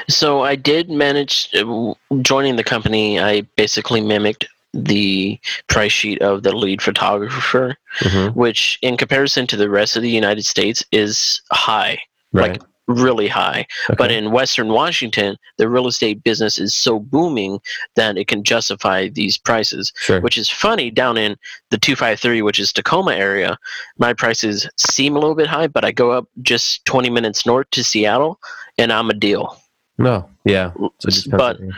[0.10, 3.20] So I did manage uh, joining the company.
[3.20, 4.46] I basically mimicked
[4.76, 8.36] the price sheet of the lead photographer, Mhm.
[8.36, 11.98] which in comparison to the rest of the United States is high,
[12.34, 12.52] Right.
[12.52, 13.66] like really high.
[13.90, 13.96] Okay.
[13.98, 17.60] But in Western Washington, the real estate business is so booming
[17.96, 19.92] that it can justify these prices.
[19.98, 20.22] sure.
[20.22, 21.36] Which is funny down in
[21.72, 23.58] the 253, which is Tacoma area,
[23.98, 27.68] my prices seem a little bit high, but I go up just 20 minutes north
[27.72, 28.40] to Seattle
[28.78, 29.60] and I'm a deal.
[29.98, 30.30] no.
[30.44, 30.72] Yeah.
[30.76, 31.74] So it just depends But on.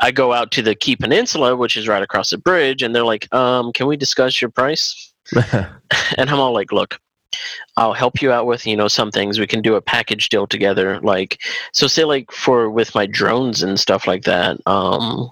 [0.00, 3.04] I go out to the Key Peninsula, which is right across the bridge, and they're
[3.04, 5.12] like, um, "Can we discuss your price?"
[6.16, 6.98] And I'm all like, "Look,
[7.76, 9.38] I'll help you out with you know some things.
[9.38, 11.00] We can do a package deal together.
[11.00, 11.40] Like,
[11.72, 14.58] so say like for with my drones and stuff like that.
[14.66, 15.30] Um,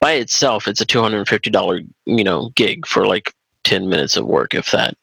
[0.00, 3.32] by itself, it's a two hundred and fifty dollar you know gig for like
[3.64, 4.96] 10 minutes of work, if that.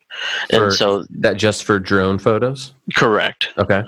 [0.50, 2.74] For- and so, That just for drone photos?
[2.96, 3.50] correct.
[3.58, 3.84] Okay.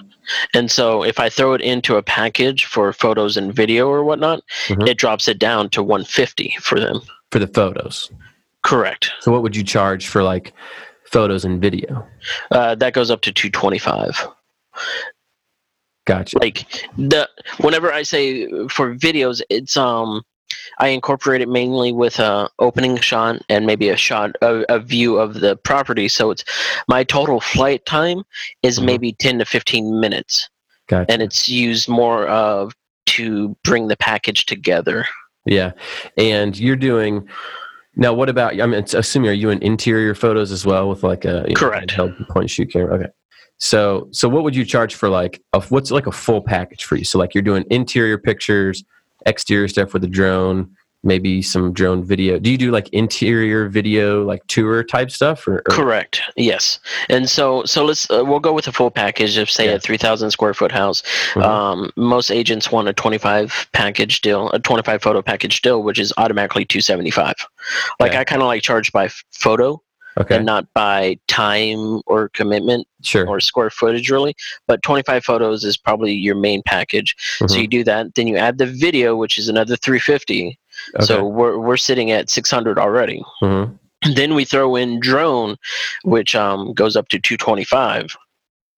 [0.53, 4.41] And so, if I throw it into a package for photos and video or whatnot,
[4.67, 4.87] Mhm.
[4.87, 7.01] it drops it down to 150 for them.
[7.31, 8.11] For the photos.
[8.63, 9.11] Correct.
[9.21, 10.53] So what would you charge for like
[11.11, 12.05] photos and video?
[12.51, 14.27] Uh, that goes up to 225.
[16.07, 16.39] Gotcha.
[16.39, 16.65] like
[16.97, 17.29] the
[17.59, 20.23] whenever i say for videos it's um
[20.79, 25.17] i incorporate it mainly with a opening shot and maybe a shot a, a view
[25.17, 26.43] of the property so it's
[26.87, 28.23] my total flight time
[28.63, 28.85] is Mhm.
[28.85, 30.49] maybe 10 to 15 minutes
[30.87, 31.11] Gotcha.
[31.11, 32.73] and it's used more of
[33.07, 35.05] to bring the package together
[35.45, 35.71] Yeah,
[36.17, 37.27] and you're doing
[37.95, 38.13] now.
[38.13, 38.59] What about?
[38.61, 41.89] I'm assuming are you in interior photos as well with like a know, Correct.
[41.91, 42.93] handheld point shoot camera?
[42.95, 43.07] Okay.
[43.57, 46.95] So so what would you charge for like a, what's like a full package for
[46.95, 47.03] you?
[47.03, 48.83] So like you're doing interior pictures,
[49.25, 50.69] exterior stuff with a drone,
[51.03, 52.37] maybe some drone video.
[52.37, 56.79] Do you do like interior video like tour type stuff or, or correct yes
[57.09, 59.73] and so so let's uh, we'll go with a full package of say Yeah.
[59.75, 61.01] a 3000 square foot house
[61.33, 61.43] Mhm.
[61.43, 66.13] um, most agents want a 25 package deal a 25 photo package deal which is
[66.17, 67.33] automatically 275
[67.99, 68.19] like Yeah.
[68.19, 69.81] i kind of like charge by photo
[70.17, 74.35] okay and not by time or commitment sure or square footage really
[74.67, 77.61] but 25 photos is probably your main package so Mhm.
[77.61, 80.57] you do that then you add the video which is another 350
[80.95, 81.05] okay.
[81.05, 83.77] so we're, we're sitting at 600 already Mhm.
[84.15, 85.55] then we throw in drone
[86.03, 88.15] which um, goes up to 225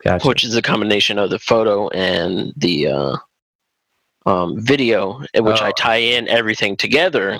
[0.03, 3.15] gotcha which is a combination of the photo and the uh,
[4.25, 5.65] um, video in which Oh.
[5.65, 7.39] i tie in everything together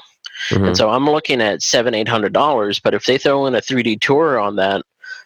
[0.50, 0.68] Mhm.
[0.68, 3.62] and so i'm looking at seven eight hundred dollars but if they throw in a
[3.62, 4.84] 3d tour on that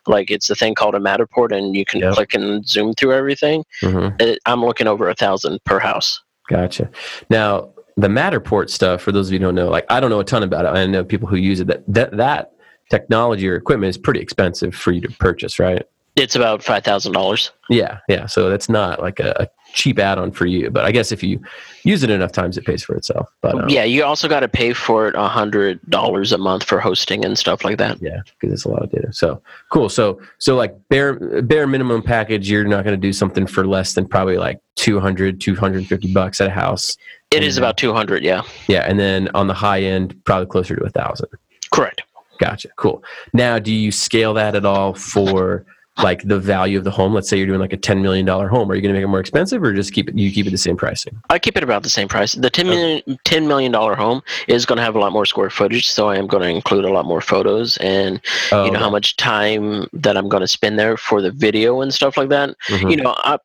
[0.08, 2.14] like it's a thing called a matterport and you can Yep.
[2.14, 4.22] click and zoom through everything Mhm.
[4.22, 6.90] it, i'm looking over a thousand per house Gotcha.
[7.30, 10.22] Now, the Matterport stuff, for those of you who don't know, like I don't know
[10.22, 10.70] a ton about it.
[10.70, 11.68] I know people who use it.
[11.68, 12.52] That that, that
[12.90, 15.84] technology or equipment is pretty expensive for you to purchase, right?
[16.18, 18.26] It's about five thousand dollars Yeah, yeah.
[18.26, 20.70] So that's not like a, a cheap add-on for you.
[20.72, 21.40] But I guess if you
[21.84, 23.30] use it enough times, it pays for itself.
[23.42, 26.64] But um, yeah you also got to pay for it a hundred dollars a month
[26.64, 29.14] for hosting and stuff like that yeah, because it's a lot of data.
[29.14, 29.90] So cool.
[29.90, 33.94] So so like bare bare minimum package, you're not going to do something for less
[33.94, 36.98] than probably like 200, 250 bucks at a house.
[37.30, 40.84] It is about 200 yeah Yeah, and then on the high end, probably closer to
[40.84, 41.30] a thousand.
[41.72, 42.02] correct
[42.38, 42.70] Gotcha.
[42.76, 43.04] Cool.
[43.34, 45.66] Now, do you scale that at all for
[46.04, 47.14] like the value of the home?
[47.14, 48.70] Let's say you're doing like a ten million dollar home.
[48.72, 50.18] Are you going to make it more expensive, or just keep it?
[50.18, 51.20] You keep it the same pricing?
[51.30, 52.34] I keep it about the same price.
[52.34, 55.88] The 10 million, $10 million home is going to have a lot more square footage,
[55.90, 58.90] so I am going to include a lot more photos and Oh, you know how
[58.90, 62.56] much time that I'm going to spend there for the video and stuff like that.
[62.68, 62.92] mhm.
[62.92, 63.38] You know, I,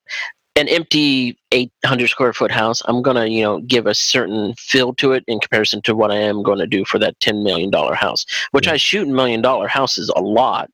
[0.57, 4.93] an empty 800 square foot house, I'm going to you know give a certain feel
[4.97, 7.71] to it in comparison to what I am going to do for that 10 million
[7.71, 8.75] dollar house, which Yeah.
[8.75, 10.71] I shoot million dollar houses a lot,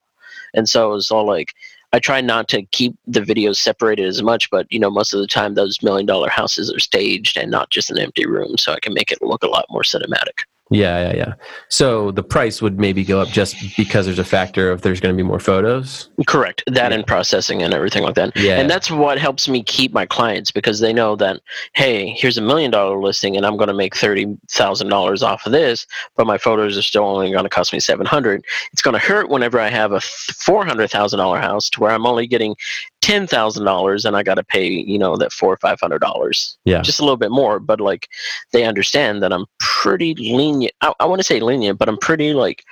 [0.55, 1.55] and so it's all like.
[1.93, 5.21] I try not to keep the videos separated as much, but you know, most of
[5.21, 8.73] the time those million dollar houses are staged and not just an empty room, so
[8.73, 10.45] I can make it look a lot more cinematic.
[10.71, 11.35] Yeah, yeah, yeah.
[11.69, 15.15] So the price would maybe go up just because there's a factor of there's going
[15.15, 16.11] to be more photos.
[16.27, 16.63] Correct.
[16.67, 16.99] That Yeah.
[16.99, 18.37] and processing and everything like that.
[18.37, 21.41] Yeah, And that's what helps me keep my clients because they know that,
[21.73, 25.87] hey, here's a million dollar listing and I'm going to make $30,000 off of this,
[26.17, 29.31] but my photos are still only going to cost me 700 It's going to hurt
[29.31, 32.57] whenever I have a $400,000 house to where I'm only getting
[33.03, 36.57] $10,000 and I got to pay, you know, that four or $500.
[36.65, 38.09] yeah, Just a little bit more, but like
[38.53, 40.75] they understand that I'm pretty lenient.
[40.81, 42.65] I, I want to say lenient, but I'm pretty like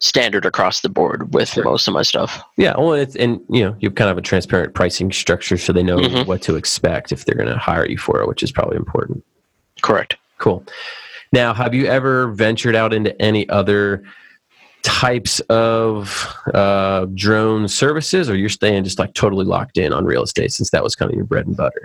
[0.00, 1.64] standard across the board with Sure.
[1.64, 2.40] most of my stuff.
[2.56, 2.74] yeah.
[2.78, 5.82] Well, it's and you know you kind of have a transparent pricing structure, so they
[5.82, 6.26] know Mhm.
[6.26, 9.24] what to expect if they're going to hire you for it, which is probably important.
[9.82, 10.16] Correct.
[10.38, 10.64] Cool.
[11.32, 14.04] Now, have you ever ventured out into any other
[14.82, 20.22] types of uh, drone services, or you're staying just like totally locked in on real
[20.22, 21.82] estate since that was kind of your bread and butter?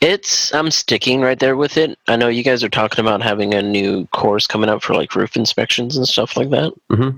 [0.00, 1.98] It's I'm sticking right there with it.
[2.08, 5.14] I know you guys are talking about having a new course coming up for like
[5.14, 6.72] roof inspections and stuff like that.
[6.90, 7.10] hmm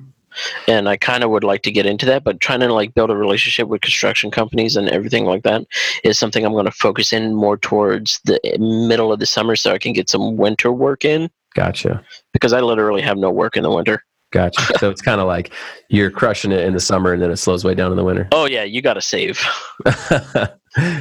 [0.66, 3.10] And I kind of would like to get into that, but trying to like build
[3.10, 5.66] a relationship with construction companies and everything like that
[6.04, 9.72] is something I'm going to focus in more towards the middle of the summer so
[9.72, 12.02] I can get some winter work in Gotcha.
[12.32, 14.04] because I literally have no work in the winter.
[14.32, 14.78] Gotcha.
[14.78, 15.52] so it's kind of like
[15.88, 18.28] you're crushing it in the summer and then it slows way down in the winter.
[18.32, 19.40] Oh yeah, you got to save.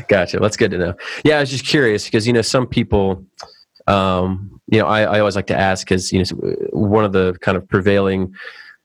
[0.07, 0.39] gotcha.
[0.39, 0.93] That's good to know.
[1.23, 3.25] Yeah, I was just curious because you know some people,
[3.87, 7.37] um, you know, I, I always like to ask because you know one of the
[7.41, 8.35] kind of prevailing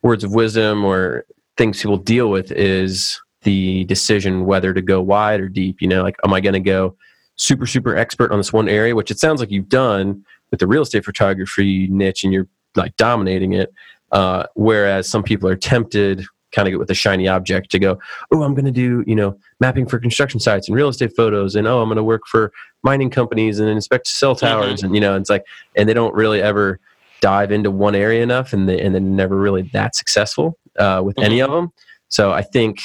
[0.03, 5.41] words of wisdom or things people deal with is the decision whether to go wide
[5.41, 5.83] or deep.
[5.83, 6.97] You know, like am I going to go
[7.35, 10.67] super super expert on this one area, which it sounds like you've done with the
[10.69, 13.73] real estate photography niche, and you're like dominating it.
[14.13, 17.99] Uh, whereas some people are tempted, kind of get with a shiny object, to go,
[18.33, 21.55] oh, I'm going to do you know mapping for construction sites and real estate photos,
[21.55, 25.01] and oh, I'm going to work for mining companies and inspect cell towers, and you
[25.01, 26.79] know, it's like, and they don't really ever
[27.21, 31.19] dive into one area enough, and they, and then never really that successful uh, with
[31.19, 31.73] any of them.
[32.09, 32.81] So I think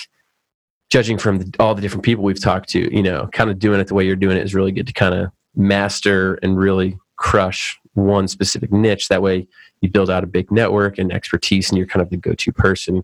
[0.89, 3.79] judging from the, all the different people we've talked to, you know, kind of doing
[3.79, 6.97] it the way you're doing it is really good to kind of master and really
[7.15, 9.07] crush one specific niche.
[9.07, 9.47] That way
[9.81, 13.03] you build out a big network and expertise and you're kind of the go-to person.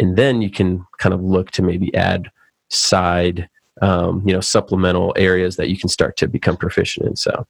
[0.00, 2.30] And then you can kind of look to maybe add
[2.68, 3.48] side,
[3.80, 7.16] um, you know, supplemental areas that you can start to become proficient in.
[7.16, 7.46] So,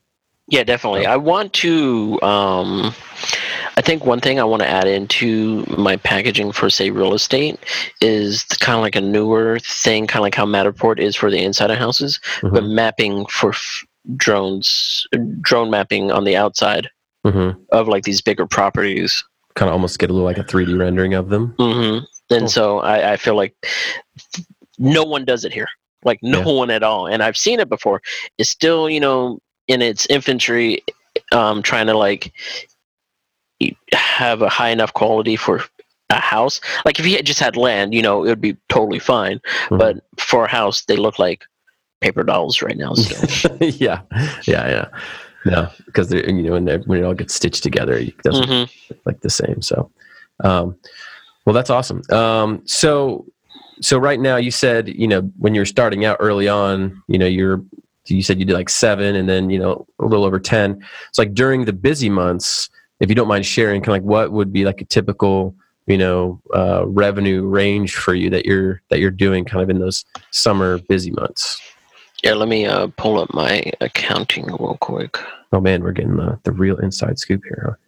[0.49, 1.07] Yeah, definitely.
[1.07, 2.21] I want to.
[2.23, 2.95] Um,
[3.77, 7.59] I think one thing I want to add into my packaging for, say, real estate
[8.01, 11.39] is kind of like a newer thing, kind of like how Matterport is for the
[11.43, 12.71] inside of houses, but Mhm.
[12.73, 13.85] mapping for f-
[14.17, 15.07] drones,
[15.41, 16.89] drone mapping on the outside
[17.25, 19.25] hmm of like these bigger properties.
[19.55, 21.55] kind of almost get a little like a 3D rendering of them.
[21.59, 21.99] hmm
[22.31, 22.49] And Cool.
[22.49, 23.55] so I, I feel like
[24.79, 25.69] no one does it here,
[26.05, 26.53] like no Yeah.
[26.57, 27.07] one at all.
[27.07, 28.01] And I've seen it before.
[28.39, 30.83] It's still, you know, in its infantry,
[31.33, 32.33] um, trying to like
[33.93, 35.65] have a high enough quality for
[36.11, 36.61] a house.
[36.85, 39.41] Like if you had just had land, you know, it would be totally fine.
[39.69, 39.79] Mhm.
[39.79, 41.45] But for a house, they look like
[42.01, 42.95] paper dolls right now.
[42.95, 43.59] Still.
[43.61, 44.03] yeah,
[44.47, 44.89] yeah, yeah.
[45.45, 48.47] No, because they're you know when, they, when it all gets stitched together, it doesn't
[48.47, 49.63] hmm look like the same.
[49.63, 49.91] So,
[50.43, 50.77] um,
[51.45, 52.03] well, that's awesome.
[52.11, 53.27] Um, so,
[53.81, 57.27] so right now, you said you know when you're starting out early on, you know
[57.27, 57.63] you're
[58.07, 60.83] you said you did like seven, and then you know a little over ten.
[61.09, 62.69] It's like during the busy months,
[63.01, 65.55] if you don't mind sharing, kind of like what would be like a typical
[65.87, 69.79] you know uh, revenue range for you that you're that you're doing kind of in
[69.79, 71.61] those summer busy months.
[72.23, 75.19] Yeah, let me uh, pull up my accounting real quick.
[75.53, 77.79] Oh man, we're getting the, the real inside scoop here.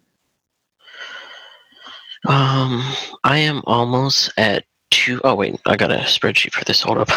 [2.24, 2.32] Huh?
[2.32, 6.82] Um, I am almost at two oh wait, I got a spreadsheet for this.
[6.82, 7.08] Hold up.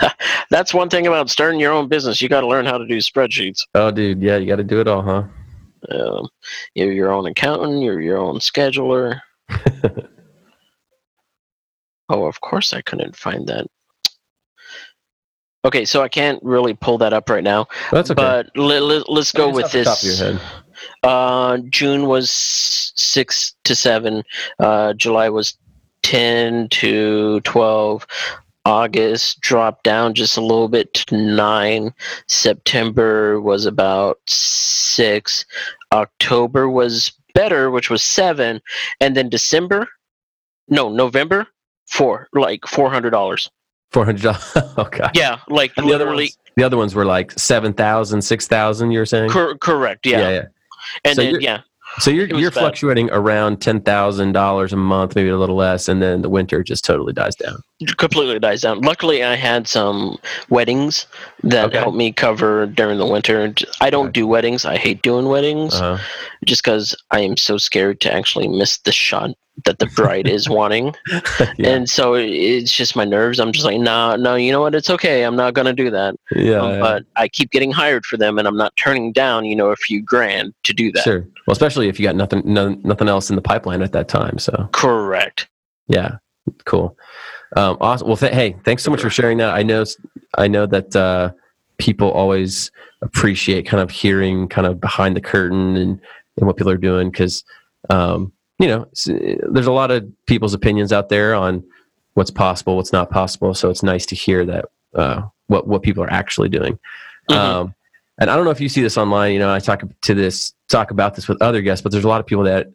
[0.50, 2.22] That's one thing about starting your own business.
[2.22, 3.62] You got to learn how to do spreadsheets.
[3.74, 5.24] Oh, dude, yeah, you got to do it all, huh?
[5.90, 6.28] Um,
[6.74, 7.82] you're your own accountant.
[7.82, 9.20] You're your own scheduler.
[12.08, 13.66] oh, of course, I couldn't find that.
[15.64, 17.68] Okay, so I can't really pull that up right now.
[17.92, 18.20] That's okay.
[18.20, 20.20] But let, let, us go with off the top of this.
[20.20, 20.40] your head.
[21.04, 24.24] Uh, June was six to seven.
[24.58, 25.56] Uh, July was
[26.02, 28.06] ten to twelve.
[28.64, 31.92] August dropped down just a little bit to nine.
[32.28, 35.44] September was about six.
[35.92, 38.60] October was better, which was seven,
[39.00, 39.88] and then December,
[40.68, 41.46] no, November,
[41.86, 43.50] four, like four hundred dollars.
[43.92, 44.56] Four hundred dollars.
[44.78, 45.08] okay.
[45.14, 48.90] Yeah, like And the other ones, the other ones were like seven thousand, six thousand.
[48.92, 49.30] You're saying?
[49.30, 50.06] cor- correct.
[50.06, 50.44] Yeah, yeah, yeah.
[51.04, 51.60] and So then you're- yeah,
[51.98, 52.60] So you're you're bad.
[52.60, 56.62] fluctuating around ten thousand dollars a month, maybe a little less, and then the winter
[56.62, 57.62] just totally dies down.
[57.98, 58.80] completely dies down.
[58.80, 60.16] Luckily, I had some
[60.48, 61.06] weddings
[61.42, 61.78] that Okay.
[61.78, 63.52] helped me cover during the winter.
[63.82, 64.12] I don't Okay.
[64.20, 64.64] do weddings.
[64.64, 65.98] I hate doing weddings Uh-huh.
[66.46, 69.30] just because I am so scared to actually miss the shot
[69.66, 70.94] that the bride is wanting.
[71.58, 73.38] yeah, And so it's just my nerves.
[73.38, 74.74] I'm just like, no, no, you know what?
[74.74, 75.22] It's okay.
[75.24, 76.14] I'm not going to do that.
[76.34, 76.80] yeah, Um, yeah.
[76.80, 79.76] But I keep getting hired for them and I'm not turning down, you know, a
[79.76, 81.04] few grand to do that.
[81.04, 81.28] sure.
[81.46, 84.38] Well, especially if you got nothing, no, nothing else in the pipeline at that time.
[84.38, 85.48] So Correct.
[85.88, 86.16] Yeah,
[86.64, 86.96] cool.
[87.56, 88.08] Um, awesome.
[88.08, 89.54] Well, th- hey, thanks so much for sharing that.
[89.54, 89.84] I know,
[90.38, 91.32] I know that uh,
[91.78, 92.70] people always
[93.02, 96.00] appreciate kind of hearing kind of behind the curtain and,
[96.38, 97.44] and what people are doing because,
[97.90, 98.32] um,
[98.62, 98.86] you know,
[99.50, 101.64] there's a lot of people's opinions out there on
[102.14, 103.54] what's possible, what's not possible.
[103.54, 106.78] So it's nice to hear that uh, what what people are actually doing.
[107.28, 107.36] Mhm.
[107.36, 107.74] Um,
[108.20, 109.32] and I don't know if you see this online.
[109.32, 112.08] You know, I talk to this talk about this with other guests, but there's a
[112.08, 112.68] lot of people that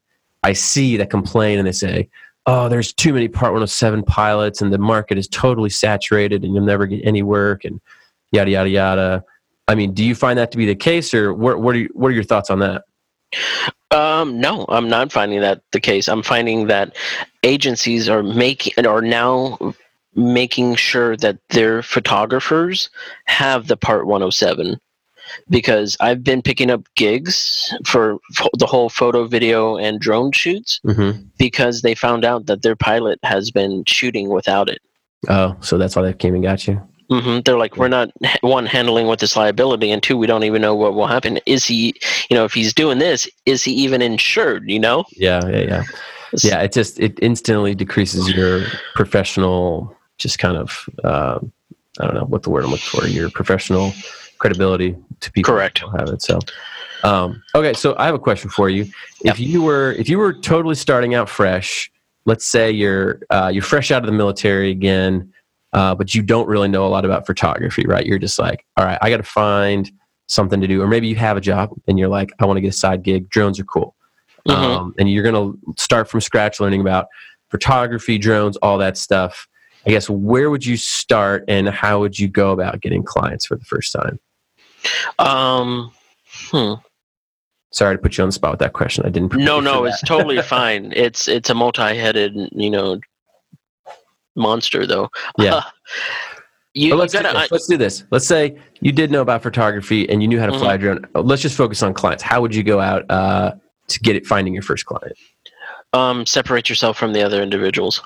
[0.43, 2.09] I see that complain and they say,
[2.45, 6.65] "Oh, there's too many Part 107 pilots, and the market is totally saturated, and you'll
[6.65, 7.79] never get any work." And
[8.33, 9.23] yada yada yada.
[9.69, 11.61] I mean, do you find that to be the case, or what?
[11.61, 12.83] What are you, what are your thoughts on that?
[13.91, 16.07] Um, no, I'm not finding that the case.
[16.07, 16.95] I'm finding that
[17.43, 19.57] agencies are making are now
[20.15, 22.89] making sure that their photographers
[23.25, 24.79] have the Part 107
[25.49, 28.17] because I've been picking up gigs for
[28.57, 31.21] the whole photo, video, and drone shoots Mm-hmm.
[31.37, 34.79] because they found out that their pilot has been shooting without it.
[35.29, 36.81] Oh, so that's why they came and got you.
[37.09, 40.61] Hmm They're like, we're not one handling with this liability, and two, we don't even
[40.61, 41.39] know what will happen.
[41.45, 41.95] Is he,
[42.29, 44.69] you know, if he's doing this, is he even insured?
[44.69, 45.05] You know?
[45.11, 45.83] Yeah, yeah, yeah.
[46.43, 48.63] Yeah, it just it instantly decreases your
[48.95, 51.51] professional, just kind of, um,
[51.99, 53.07] I don't know what the word I'm looking for.
[53.07, 53.93] Your professional
[54.37, 55.81] credibility to people Correct.
[55.97, 56.21] have it.
[56.21, 56.39] So,
[57.03, 58.85] um, okay, so I have a question for you.
[59.23, 61.91] If you were if you were totally starting out fresh,
[62.25, 65.31] let's say you're uh, you're fresh out of the military again,
[65.73, 68.05] uh, but you don't really know a lot about photography, right?
[68.05, 69.89] You're just like, all right, I got to find
[70.27, 72.61] something to do, or maybe you have a job and you're like, I want to
[72.61, 73.29] get a side gig.
[73.29, 73.95] Drones are cool,
[74.47, 74.53] Mhm.
[74.53, 77.07] um, and you're gonna start from scratch, learning about
[77.49, 79.47] photography, drones, all that stuff.
[79.85, 83.55] I guess where would you start, and how would you go about getting clients for
[83.55, 84.19] the first time?
[85.17, 85.91] Um,
[86.51, 86.73] hmm.
[87.71, 89.05] Sorry to put you on the spot with that question.
[89.05, 89.33] I didn't.
[89.35, 90.91] No, no, it's totally fine.
[90.95, 92.99] It's it's a multi-headed, you know,
[94.37, 95.09] monster though.
[95.37, 95.61] Yeah.
[96.73, 97.51] you, But you let's, do gotta, this.
[97.51, 98.03] let's do this.
[98.11, 100.61] Let's say you did know about photography and you knew how to Mm-hmm.
[100.61, 101.05] fly a drone.
[101.15, 102.23] Let's just focus on clients.
[102.23, 103.55] How would you go out uh,
[103.87, 105.17] to get it finding your first client?
[105.93, 108.01] um, separate yourself from the other individuals.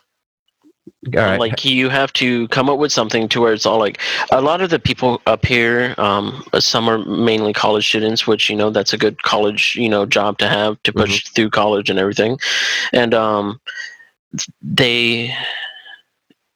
[1.08, 1.40] All right.
[1.40, 4.00] Like you have to come up with something to where it's all like
[4.32, 5.96] a lot of the people up here.
[5.98, 10.06] Um, some are mainly college students, which you know that's a good college you know
[10.06, 12.38] job to have to push through college and everything,
[12.94, 13.60] and um,
[14.62, 15.34] they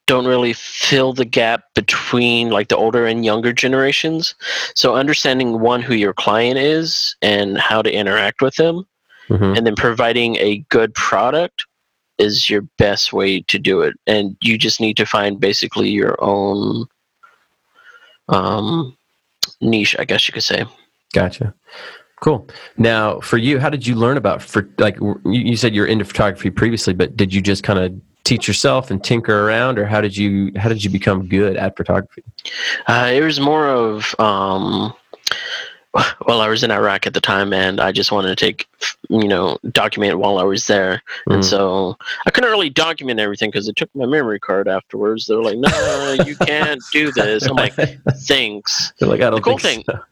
[0.06, 4.34] don't really fill the gap between like the older and younger generations.
[4.74, 8.86] So understanding one who your client is and how to interact with them
[9.28, 9.56] Mhm.
[9.58, 11.66] and then providing a good product
[12.18, 16.16] is your best way to do it and you just need to find basically your
[16.22, 16.86] own
[18.28, 18.96] um
[19.60, 20.64] niche i guess you could say
[21.12, 21.54] Gotcha.
[22.20, 22.48] Cool.
[22.76, 26.50] Now, for you, how did you learn about for like you said you're into photography
[26.50, 27.92] previously, but did you just kind of
[28.26, 31.76] teach yourself and tinker around, or how did you how did you become good at
[31.76, 32.22] photography?
[32.88, 34.92] uh, it was more of um
[36.26, 38.66] well i was in iraq at the time and i just wanted to take
[39.08, 41.34] you know document while i was there Mm.
[41.36, 41.96] and so
[42.26, 46.16] i couldn't really document everything because it took my memory card afterwards they're like no
[46.26, 47.72] you can't do this i'm like
[48.26, 50.02] thanks They're like, I don't the cool think thing so.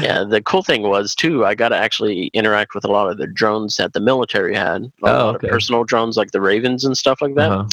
[0.00, 1.44] Yeah, the cool thing was too.
[1.44, 4.82] I got to actually interact with a lot of the drones that the military had.
[4.84, 5.48] A Oh, lot okay.
[5.48, 7.50] of personal drones, like the Ravens and stuff like that.
[7.50, 7.68] Uh-huh.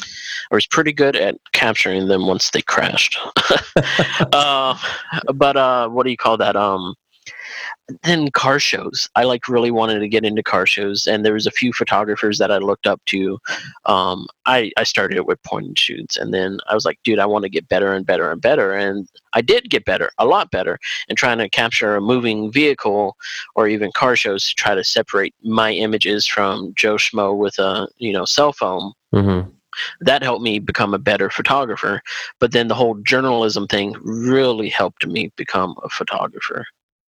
[0.52, 3.18] I was pretty good at capturing them once they crashed.
[4.34, 4.78] uh,
[5.34, 6.56] but uh, what do you call that?
[6.56, 6.96] Um,
[8.04, 9.10] then car shows.
[9.16, 12.38] I like really wanted to get into car shows, and there was a few photographers
[12.38, 13.40] that I looked up to.
[13.86, 17.20] Um, I I started it with point and shoots, and then I was like, dude,
[17.20, 20.26] I want to get better and better and better, and I did get better, a
[20.26, 23.16] lot better, and trying to capture a moving vehicle
[23.56, 27.88] or even car shows to try to separate my images from Joe Schmo with a
[27.98, 29.52] you know cell phone Mhm.
[30.02, 32.02] that helped me become a better photographer.
[32.40, 36.66] But then the whole journalism thing really helped me become a photographer.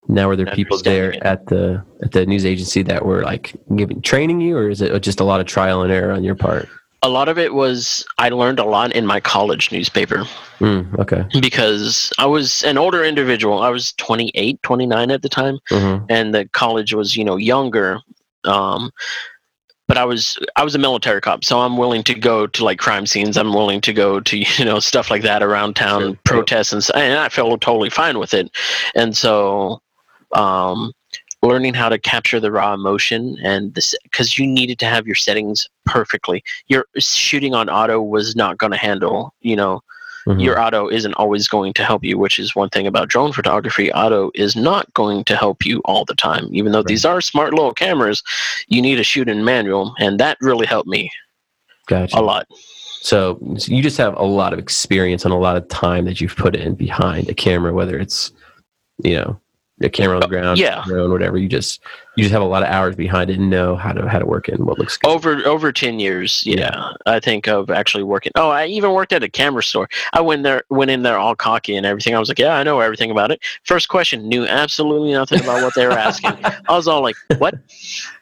[0.08, 1.22] Now, were there people there it.
[1.22, 5.02] at the at the news agency that were like giving training you, or is it
[5.02, 6.68] just a lot of trial and error on your part?
[7.02, 10.24] A lot of it was I learned a lot in my college newspaper
[10.58, 11.24] Mm, okay.
[11.40, 13.60] because I was an older individual.
[13.62, 16.04] I was 28, 29 at the time, Mhm.
[16.10, 18.00] and the college was, you know, younger.
[18.44, 18.90] Um,
[19.88, 22.78] but I was I was a military cop, so I'm willing to go to like
[22.78, 23.36] crime scenes.
[23.36, 26.16] I'm willing to go to you know stuff like that around town, Sure.
[26.24, 28.50] protests, and, and I felt totally fine with it.
[28.94, 29.80] And so,
[30.32, 30.92] um,
[31.42, 35.16] learning how to capture the raw emotion and this because you needed to have your
[35.16, 36.44] settings perfectly.
[36.68, 39.82] Your shooting on auto was not going to handle you know
[40.26, 40.42] Mhm.
[40.42, 43.90] your auto isn't always going to help you, which is one thing about drone photography.
[43.92, 46.46] Auto is not going to help you all the time.
[46.52, 48.22] Even though these are smart little cameras,
[48.68, 51.10] you need to shoot in manual, and that really helped me
[51.86, 52.18] gotcha.
[52.18, 52.46] a lot.
[53.00, 56.20] So, so you just have a lot of experience and a lot of time that
[56.20, 58.30] you've put in behind a camera, whether it's
[59.02, 59.40] you know
[59.82, 60.82] a camera on the ground, yeah.
[60.86, 61.38] drone, whatever.
[61.38, 61.80] You just
[62.16, 64.26] you just have a lot of hours behind it and know how to how to
[64.26, 65.08] work and what looks good.
[65.10, 66.88] Over over ten years, yeah, Yeah.
[67.06, 68.32] I think of actually working.
[68.34, 69.88] Oh, I even worked at a camera store.
[70.12, 72.14] I went there, went in there all cocky and everything.
[72.14, 73.40] I was like, yeah, I know everything about it.
[73.64, 76.32] First question, knew absolutely nothing about what they were asking.
[76.44, 77.54] I was all like, what?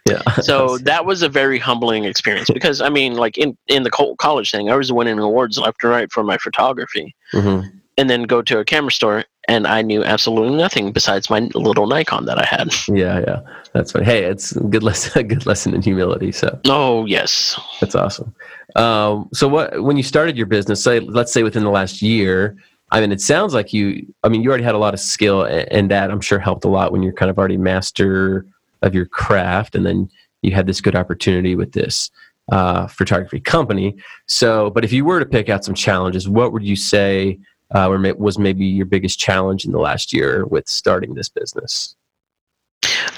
[0.08, 0.22] yeah.
[0.40, 4.50] so that was a very humbling experience because I mean, like in in the college
[4.50, 7.64] thing, I was winning awards left and right for my photography, Mhm.
[7.96, 11.86] and then go to a camera store and I knew absolutely nothing besides my little
[11.86, 12.72] Nikon that I had.
[12.88, 13.40] Yeah, yeah.
[13.74, 14.04] That's fine.
[14.04, 15.12] Hey, it's a good lesson.
[15.20, 16.32] A good lesson in humility.
[16.32, 18.34] So Oh yes, that's awesome.
[18.76, 20.82] Um, so, what when you started your business?
[20.82, 22.56] Say, let's say within the last year.
[22.90, 24.06] I mean, it sounds like you.
[24.24, 26.68] I mean, you already had a lot of skill, and that I'm sure helped a
[26.68, 28.46] lot when you're kind of already master
[28.82, 30.10] of your craft, and then
[30.42, 32.10] you had this good opportunity with this
[32.50, 33.94] uh, photography company.
[34.26, 37.38] So, but if you were to pick out some challenges, what would you say
[37.74, 41.94] uh, ma- was maybe your biggest challenge in the last year with starting this business?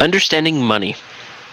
[0.01, 0.96] understanding money.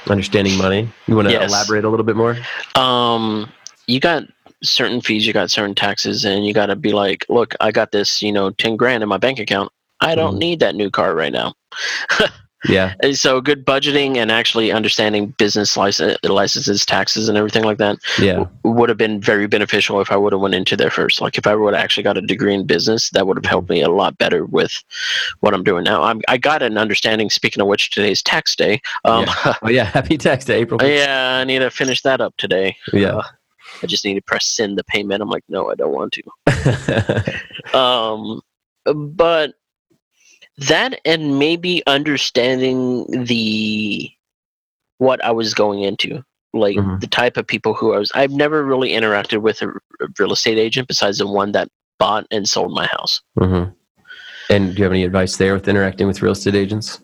[0.09, 0.87] Understanding money.
[1.07, 1.49] You want to Yes.
[1.49, 2.37] elaborate a little bit more?
[2.75, 3.51] Um,
[3.87, 4.23] you got
[4.63, 7.91] certain fees, you got certain taxes, and you got to be like, look, I got
[7.91, 9.71] this, you know, ten grand in my bank account.
[9.99, 10.39] I don't Mhm.
[10.39, 11.55] need that new car right now.
[12.67, 12.95] Yeah.
[13.03, 17.97] And so good budgeting and actually understanding business license, licenses, taxes, and everything like that
[18.19, 18.45] Yeah.
[18.63, 21.21] would have been very beneficial if I would have went into there first.
[21.21, 23.69] Like if I would have actually got a degree in business, that would have helped
[23.69, 24.83] me a lot better with
[25.41, 26.01] what I'm doing now.
[26.03, 27.29] I'm, I got an understanding.
[27.29, 28.81] Speaking of which, today's tax day.
[29.05, 29.25] Um,
[29.61, 29.83] Oh yeah.
[29.85, 30.79] Happy tax day, April.
[30.83, 32.75] yeah, I need to finish that up today.
[32.91, 33.17] Yeah.
[33.17, 33.23] Uh,
[33.83, 35.21] I just need to press send the payment.
[35.21, 37.33] I'm like, no, I don't want to.
[37.73, 38.41] Um,
[38.85, 39.53] but
[40.57, 44.09] that and maybe understanding the
[44.97, 46.99] what I was going into, like Mhm.
[46.99, 48.11] the type of people who I was.
[48.15, 49.71] I've never really interacted with a,
[50.19, 53.21] real estate agent besides the one that bought and sold my house.
[53.37, 53.63] hmm
[54.49, 56.99] And do you have any advice there with interacting with real estate agents?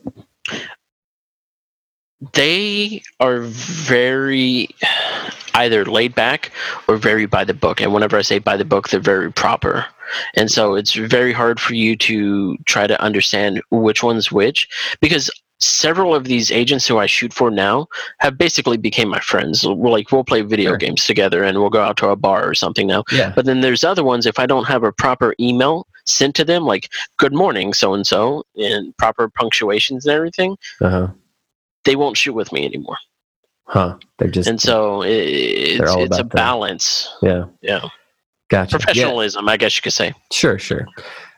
[2.34, 4.70] They are very
[5.56, 6.52] either laid back
[6.88, 7.82] or very by the book.
[7.82, 9.86] And whenever I say by the book, they're very proper.
[10.36, 14.68] And so it's very hard for you to try to understand which one's which
[15.02, 15.30] because
[15.60, 17.88] several of these agents who I shoot for now
[18.20, 19.66] have basically became my friends.
[19.66, 20.78] We're like we'll play video Sure.
[20.78, 23.04] games together and we'll go out to a bar or something now.
[23.12, 23.32] Yeah.
[23.36, 26.66] But then there's other ones if I don't have a proper email sent to them
[26.66, 31.08] like good morning so and so and proper punctuations and everything, Uh huh.
[31.86, 32.98] they won't shoot with me anymore.
[33.66, 33.98] Huh.
[34.20, 34.50] They're just.
[34.50, 37.46] and so i- it's, it's a balance yeah.
[37.62, 37.88] yeah
[38.54, 38.78] Gotcha.
[38.78, 38.86] Yeah.
[38.86, 40.86] professionalism i guess you could say Sure, sure.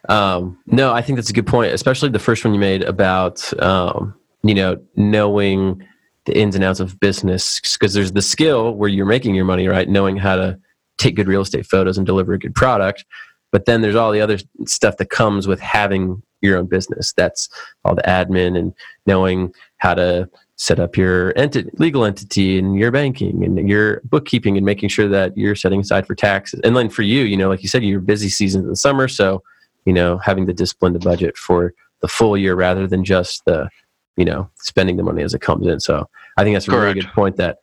[0.09, 3.37] Um, no, I think that's a good point, especially the first one you made about
[3.61, 4.13] um,
[4.43, 5.85] you know knowing
[6.25, 9.67] the ins and outs of business because there's the skill where you're making your money,
[9.67, 9.87] right?
[9.87, 10.59] Knowing how to
[10.97, 13.05] take good real estate photos and deliver a good product,
[13.51, 17.13] but then there's all the other stuff that comes with having your own business.
[17.13, 17.49] That's
[17.83, 18.73] all the admin and
[19.05, 24.55] knowing how to set up your enti- legal entity and your banking and your bookkeeping
[24.55, 26.61] and making sure that you're setting aside for taxes.
[26.63, 29.07] And then for you, you know, like you said, you're busy season in the summer,
[29.07, 29.43] so
[29.85, 33.69] you know, having the discipline to budget for the full year rather than just the,
[34.17, 35.79] you know, spending the money as it comes in.
[35.79, 37.59] So I think that's a really good point that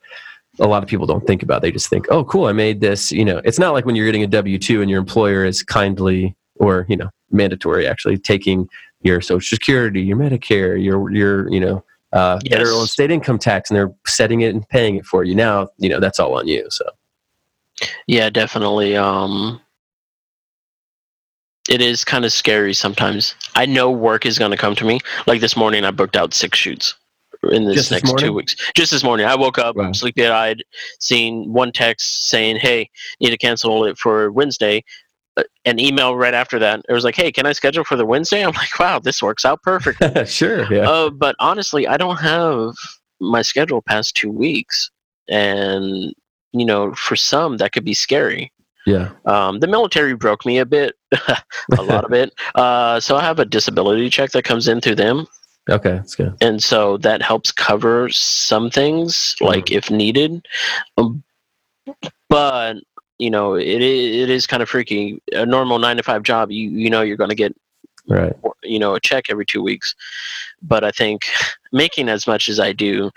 [0.61, 1.63] a lot of people don't think about.
[1.63, 3.11] They just think, oh, cool, I made this.
[3.11, 5.63] You know, it's not like when you're getting a W 2 and your employer is
[5.63, 8.69] kindly or, you know, mandatory actually taking
[9.01, 13.71] your social security, your Medicare, your, your, you know, uh, federal and state income tax,
[13.71, 15.35] and they're setting it and paying it for you.
[15.35, 16.67] Now, you know, that's all on you.
[16.71, 16.85] So,
[18.07, 19.61] yeah definitely um
[21.69, 23.37] it is kind of scary sometimes.
[23.55, 25.01] I know work is going to come to me.
[25.27, 26.95] Like this morning i booked out six shoots
[27.51, 28.57] in this Just this next two weeks.
[28.75, 29.27] Just this morning.
[29.27, 29.93] I woke up Wow.
[29.93, 30.63] sleepy eyed
[31.01, 32.91] seen one text saying hey
[33.21, 34.85] need to cancel it for wednesday
[35.65, 38.45] an email right after that it was like hey can i schedule for the wednesday
[38.45, 40.71] i'm like wow this works out perfect sure.
[40.73, 40.89] Yeah.
[40.89, 42.75] Uh, but honestly, I don't have
[43.21, 44.91] my schedule past two weeks,
[45.29, 46.13] and
[46.53, 48.53] you know, for some that could be scary.
[48.87, 49.11] yeah.
[49.25, 52.35] Um, the military broke me a bit, a lot of it.
[52.55, 55.27] Uh, so I have a disability check that comes in through them,
[55.71, 55.93] Okay.
[55.93, 56.35] That's good.
[56.43, 60.47] and so that helps cover some things, like if needed.
[60.99, 61.23] Um,
[62.29, 62.75] but
[63.23, 63.81] you know, it
[64.23, 65.23] it is kind of freaky.
[65.33, 67.55] A normal nine to five job, you you know, you're going to get
[68.09, 68.35] Right.
[68.65, 69.95] you know a check every two weeks
[70.61, 71.27] but i think
[71.71, 73.13] making as much as i do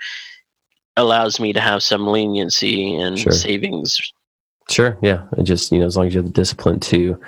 [0.96, 3.32] allows me to have some leniency and Sure.
[3.32, 4.12] savings
[4.68, 4.96] Sure.
[5.02, 5.22] Yeah.
[5.36, 7.20] And just, you know, as long as you have the discipline to,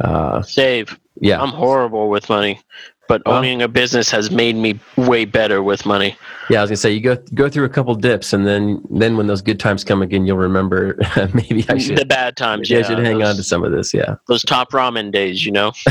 [0.00, 1.40] uh, save yeah.
[1.42, 2.60] i'm horrible with money
[3.08, 6.16] but Well- owning a business has made me way better with money
[6.50, 9.16] Yeah, I was gonna say you go go through a couple dips, and then then
[9.16, 10.96] when those good times come again, you'll remember
[11.34, 13.72] maybe I should the bad times yeah I should hang those, on to some of
[13.72, 13.92] this.
[13.92, 15.72] Yeah, those top ramen days you know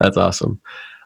[0.00, 0.60] that's awesome.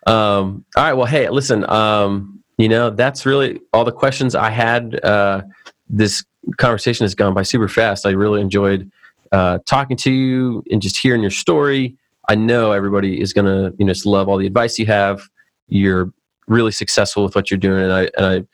[0.07, 4.51] Um, all right, well, hey, listen, um, you know that's really all the questions I
[4.51, 5.03] had.
[5.05, 5.43] Uh,
[5.89, 6.25] this
[6.59, 8.07] conversation has gone by super fast.
[8.07, 8.91] I really enjoyed
[9.33, 11.97] uh, talking to you and just hearing your story.
[12.29, 15.23] I know everybody is gonna you know just love all the advice you have.
[15.69, 16.13] You're
[16.47, 18.45] really successful with what you're doing, and I and I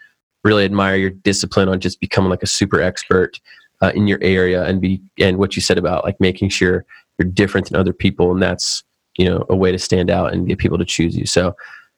[0.45, 3.39] really admire your discipline on just becoming like a super expert
[3.83, 6.85] uh, in your area and be and what you said about like making sure
[7.19, 8.83] you're different than other people, and that's
[9.17, 11.27] you know a way to stand out and get people to choose you.
[11.27, 11.55] So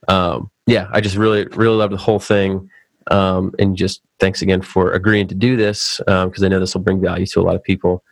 [0.08, 2.68] um, yeah, I just really really love the whole thing,
[3.10, 6.82] um, and just thanks again for agreeing to do this because I know this will
[6.82, 8.04] bring value to a lot of people.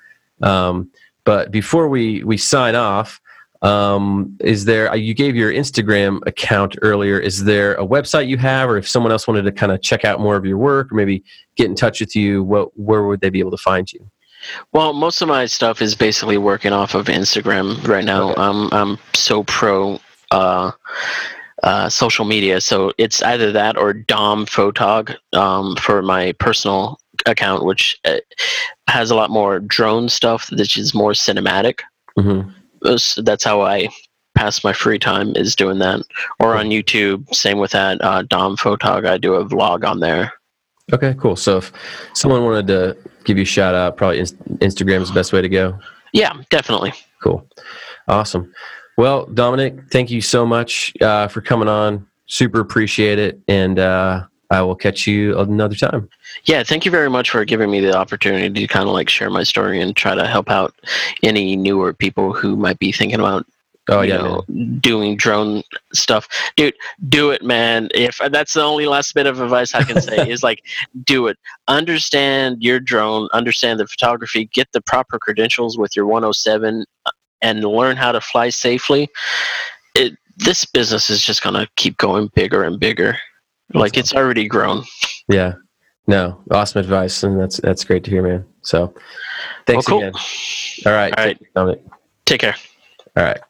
[0.43, 0.91] Um,
[1.25, 3.21] but before we we sign off,
[3.63, 7.19] um, is there uh, you gave your Instagram account earlier?
[7.19, 10.05] Is there a website you have, or if someone else wanted to kind of check
[10.05, 11.23] out more of your work, or maybe
[11.57, 14.11] get in touch with you, what where would they be able to find you?
[14.73, 18.31] Well, most of my stuff is basically working off of Instagram right now.
[18.31, 18.41] Okay.
[18.41, 20.01] I'm I'm so pro
[20.31, 20.71] uh,
[21.63, 27.67] uh, social media, so it's either that or Dom Photog um, for my personal account,
[27.67, 28.17] which uh,
[28.89, 31.81] has a lot more drone stuff, which is more cinematic.
[32.17, 33.89] hmm Uh, so that's how I
[34.35, 36.01] pass my free time is doing that,
[36.39, 37.33] or on YouTube.
[37.35, 39.07] Same with that uh, Dom Photog.
[39.07, 40.33] I do a vlog on there.
[40.93, 41.37] Okay, cool.
[41.37, 41.73] So if
[42.15, 45.49] someone wanted to give you a shout out, probably Instagram is the best way to
[45.49, 45.79] go.
[46.13, 46.93] Yeah, definitely.
[47.23, 47.47] Cool.
[48.09, 48.53] Awesome.
[48.97, 52.07] Well, Dominic, thank you so much uh, for coming on.
[52.27, 53.41] Super appreciate it.
[53.47, 56.09] And uh, I will catch you another time.
[56.45, 59.31] Yeah, thank you very much for giving me the opportunity to kind of like share
[59.31, 60.75] my story and try to help out
[61.23, 63.47] any newer people who might be thinking about
[63.89, 64.45] oh yeah know,
[64.81, 66.29] doing drone stuff.
[66.57, 66.75] Dude
[67.09, 67.89] do it man.
[67.95, 70.65] If that's the only last bit of advice i can say is like
[71.05, 71.39] do it.
[71.69, 77.63] Understand your drone understand the photography get the proper credentials with your 107 uh, and
[77.65, 79.09] learn how to fly safely.
[79.95, 83.17] It this business is just gonna keep going bigger and bigger
[83.75, 84.85] like it's already grown.
[85.29, 85.55] Yeah.
[86.07, 88.45] No awesome advice and that's that's great to hear man.
[88.63, 88.95] So
[89.67, 90.09] thanks well, cool.
[90.09, 90.21] again.
[90.87, 91.39] All right.
[91.57, 91.81] All right.
[92.25, 92.57] Take care.
[93.17, 93.41] All right.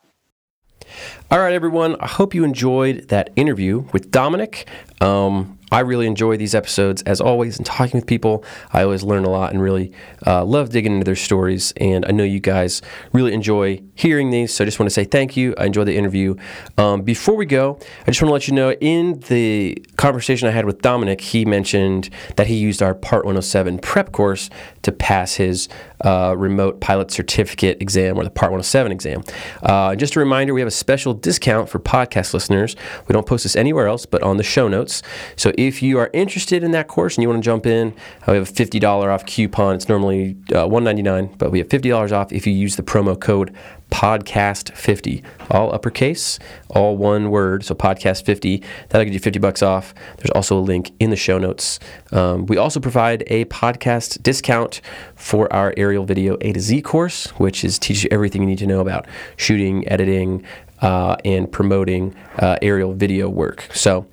[1.31, 1.97] All right, everyone.
[2.01, 4.69] I hope you enjoyed that interview with Dominic.
[5.01, 8.45] Um, I really enjoy these episodes as always and talking with people.
[8.73, 9.93] I always learn a lot and really
[10.27, 11.73] uh, love digging into their stories.
[11.77, 14.55] And I know you guys really enjoy hearing these.
[14.55, 15.55] So I just want to say thank you.
[15.59, 16.35] I enjoyed the interview.
[16.77, 20.51] Um, before we go, I just want to let you know in the conversation I
[20.51, 24.51] had with Dominic, he mentioned that he used our Part 107 prep course
[24.83, 25.69] to pass his
[26.05, 29.23] uh, remote pilot certificate exam or the Part 107 exam.
[29.63, 32.77] Uh, just a reminder, we have a special discount for podcast listeners.
[33.07, 35.03] We don't post this anywhere else, but on the show notes.
[35.37, 37.93] So if you are interested in that course and you want to jump in,
[38.23, 39.75] uh, we have a $50 off coupon.
[39.75, 43.55] It's normally uh, 199, but we have $50 off if you use the promo code
[43.91, 46.39] podcast 50 all uppercase
[46.69, 49.93] all one word so podcast 50 that'll get you 50 bucks off.
[50.19, 51.81] There's also a link in the show notes.
[52.13, 54.81] Um, we also provide a podcast discount
[55.17, 58.59] for our aerial video a to z course which is teaches you everything you need
[58.59, 60.45] to know about shooting editing
[60.83, 63.69] uh, and promoting uh, aerial video work.
[63.75, 64.07] So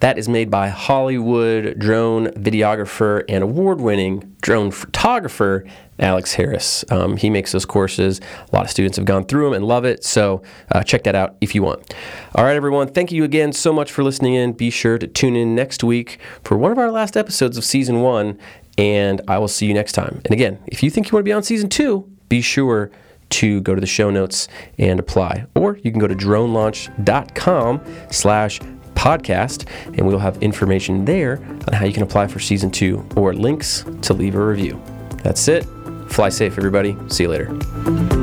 [0.00, 5.64] that is made by Hollywood drone videographer and award winning drone photographer
[5.98, 6.84] Alex Harris.
[6.90, 8.20] Um, he makes those courses.
[8.50, 10.02] A lot of students have gone through them and love it.
[10.02, 10.42] So
[10.72, 11.94] uh, check that out if you want.
[12.34, 12.88] All right, everyone.
[12.88, 14.52] Thank you again so much for listening in.
[14.52, 18.00] Be sure to tune in next week for one of our last episodes of season
[18.00, 18.38] one.
[18.78, 20.22] And I will see you next time.
[20.24, 22.90] And again, if you think you want to be on season two, be sure
[23.28, 24.48] to go to the show notes
[24.78, 25.44] and apply.
[25.54, 27.80] Or you can go to dronelaunch.com
[28.10, 28.60] slash
[29.00, 33.32] podcast, and we'll have information there on how you can apply for season two or
[33.32, 34.80] links to leave a review.
[35.22, 35.64] That's it.
[36.08, 36.96] Fly safe, everybody.
[37.08, 38.19] See you later.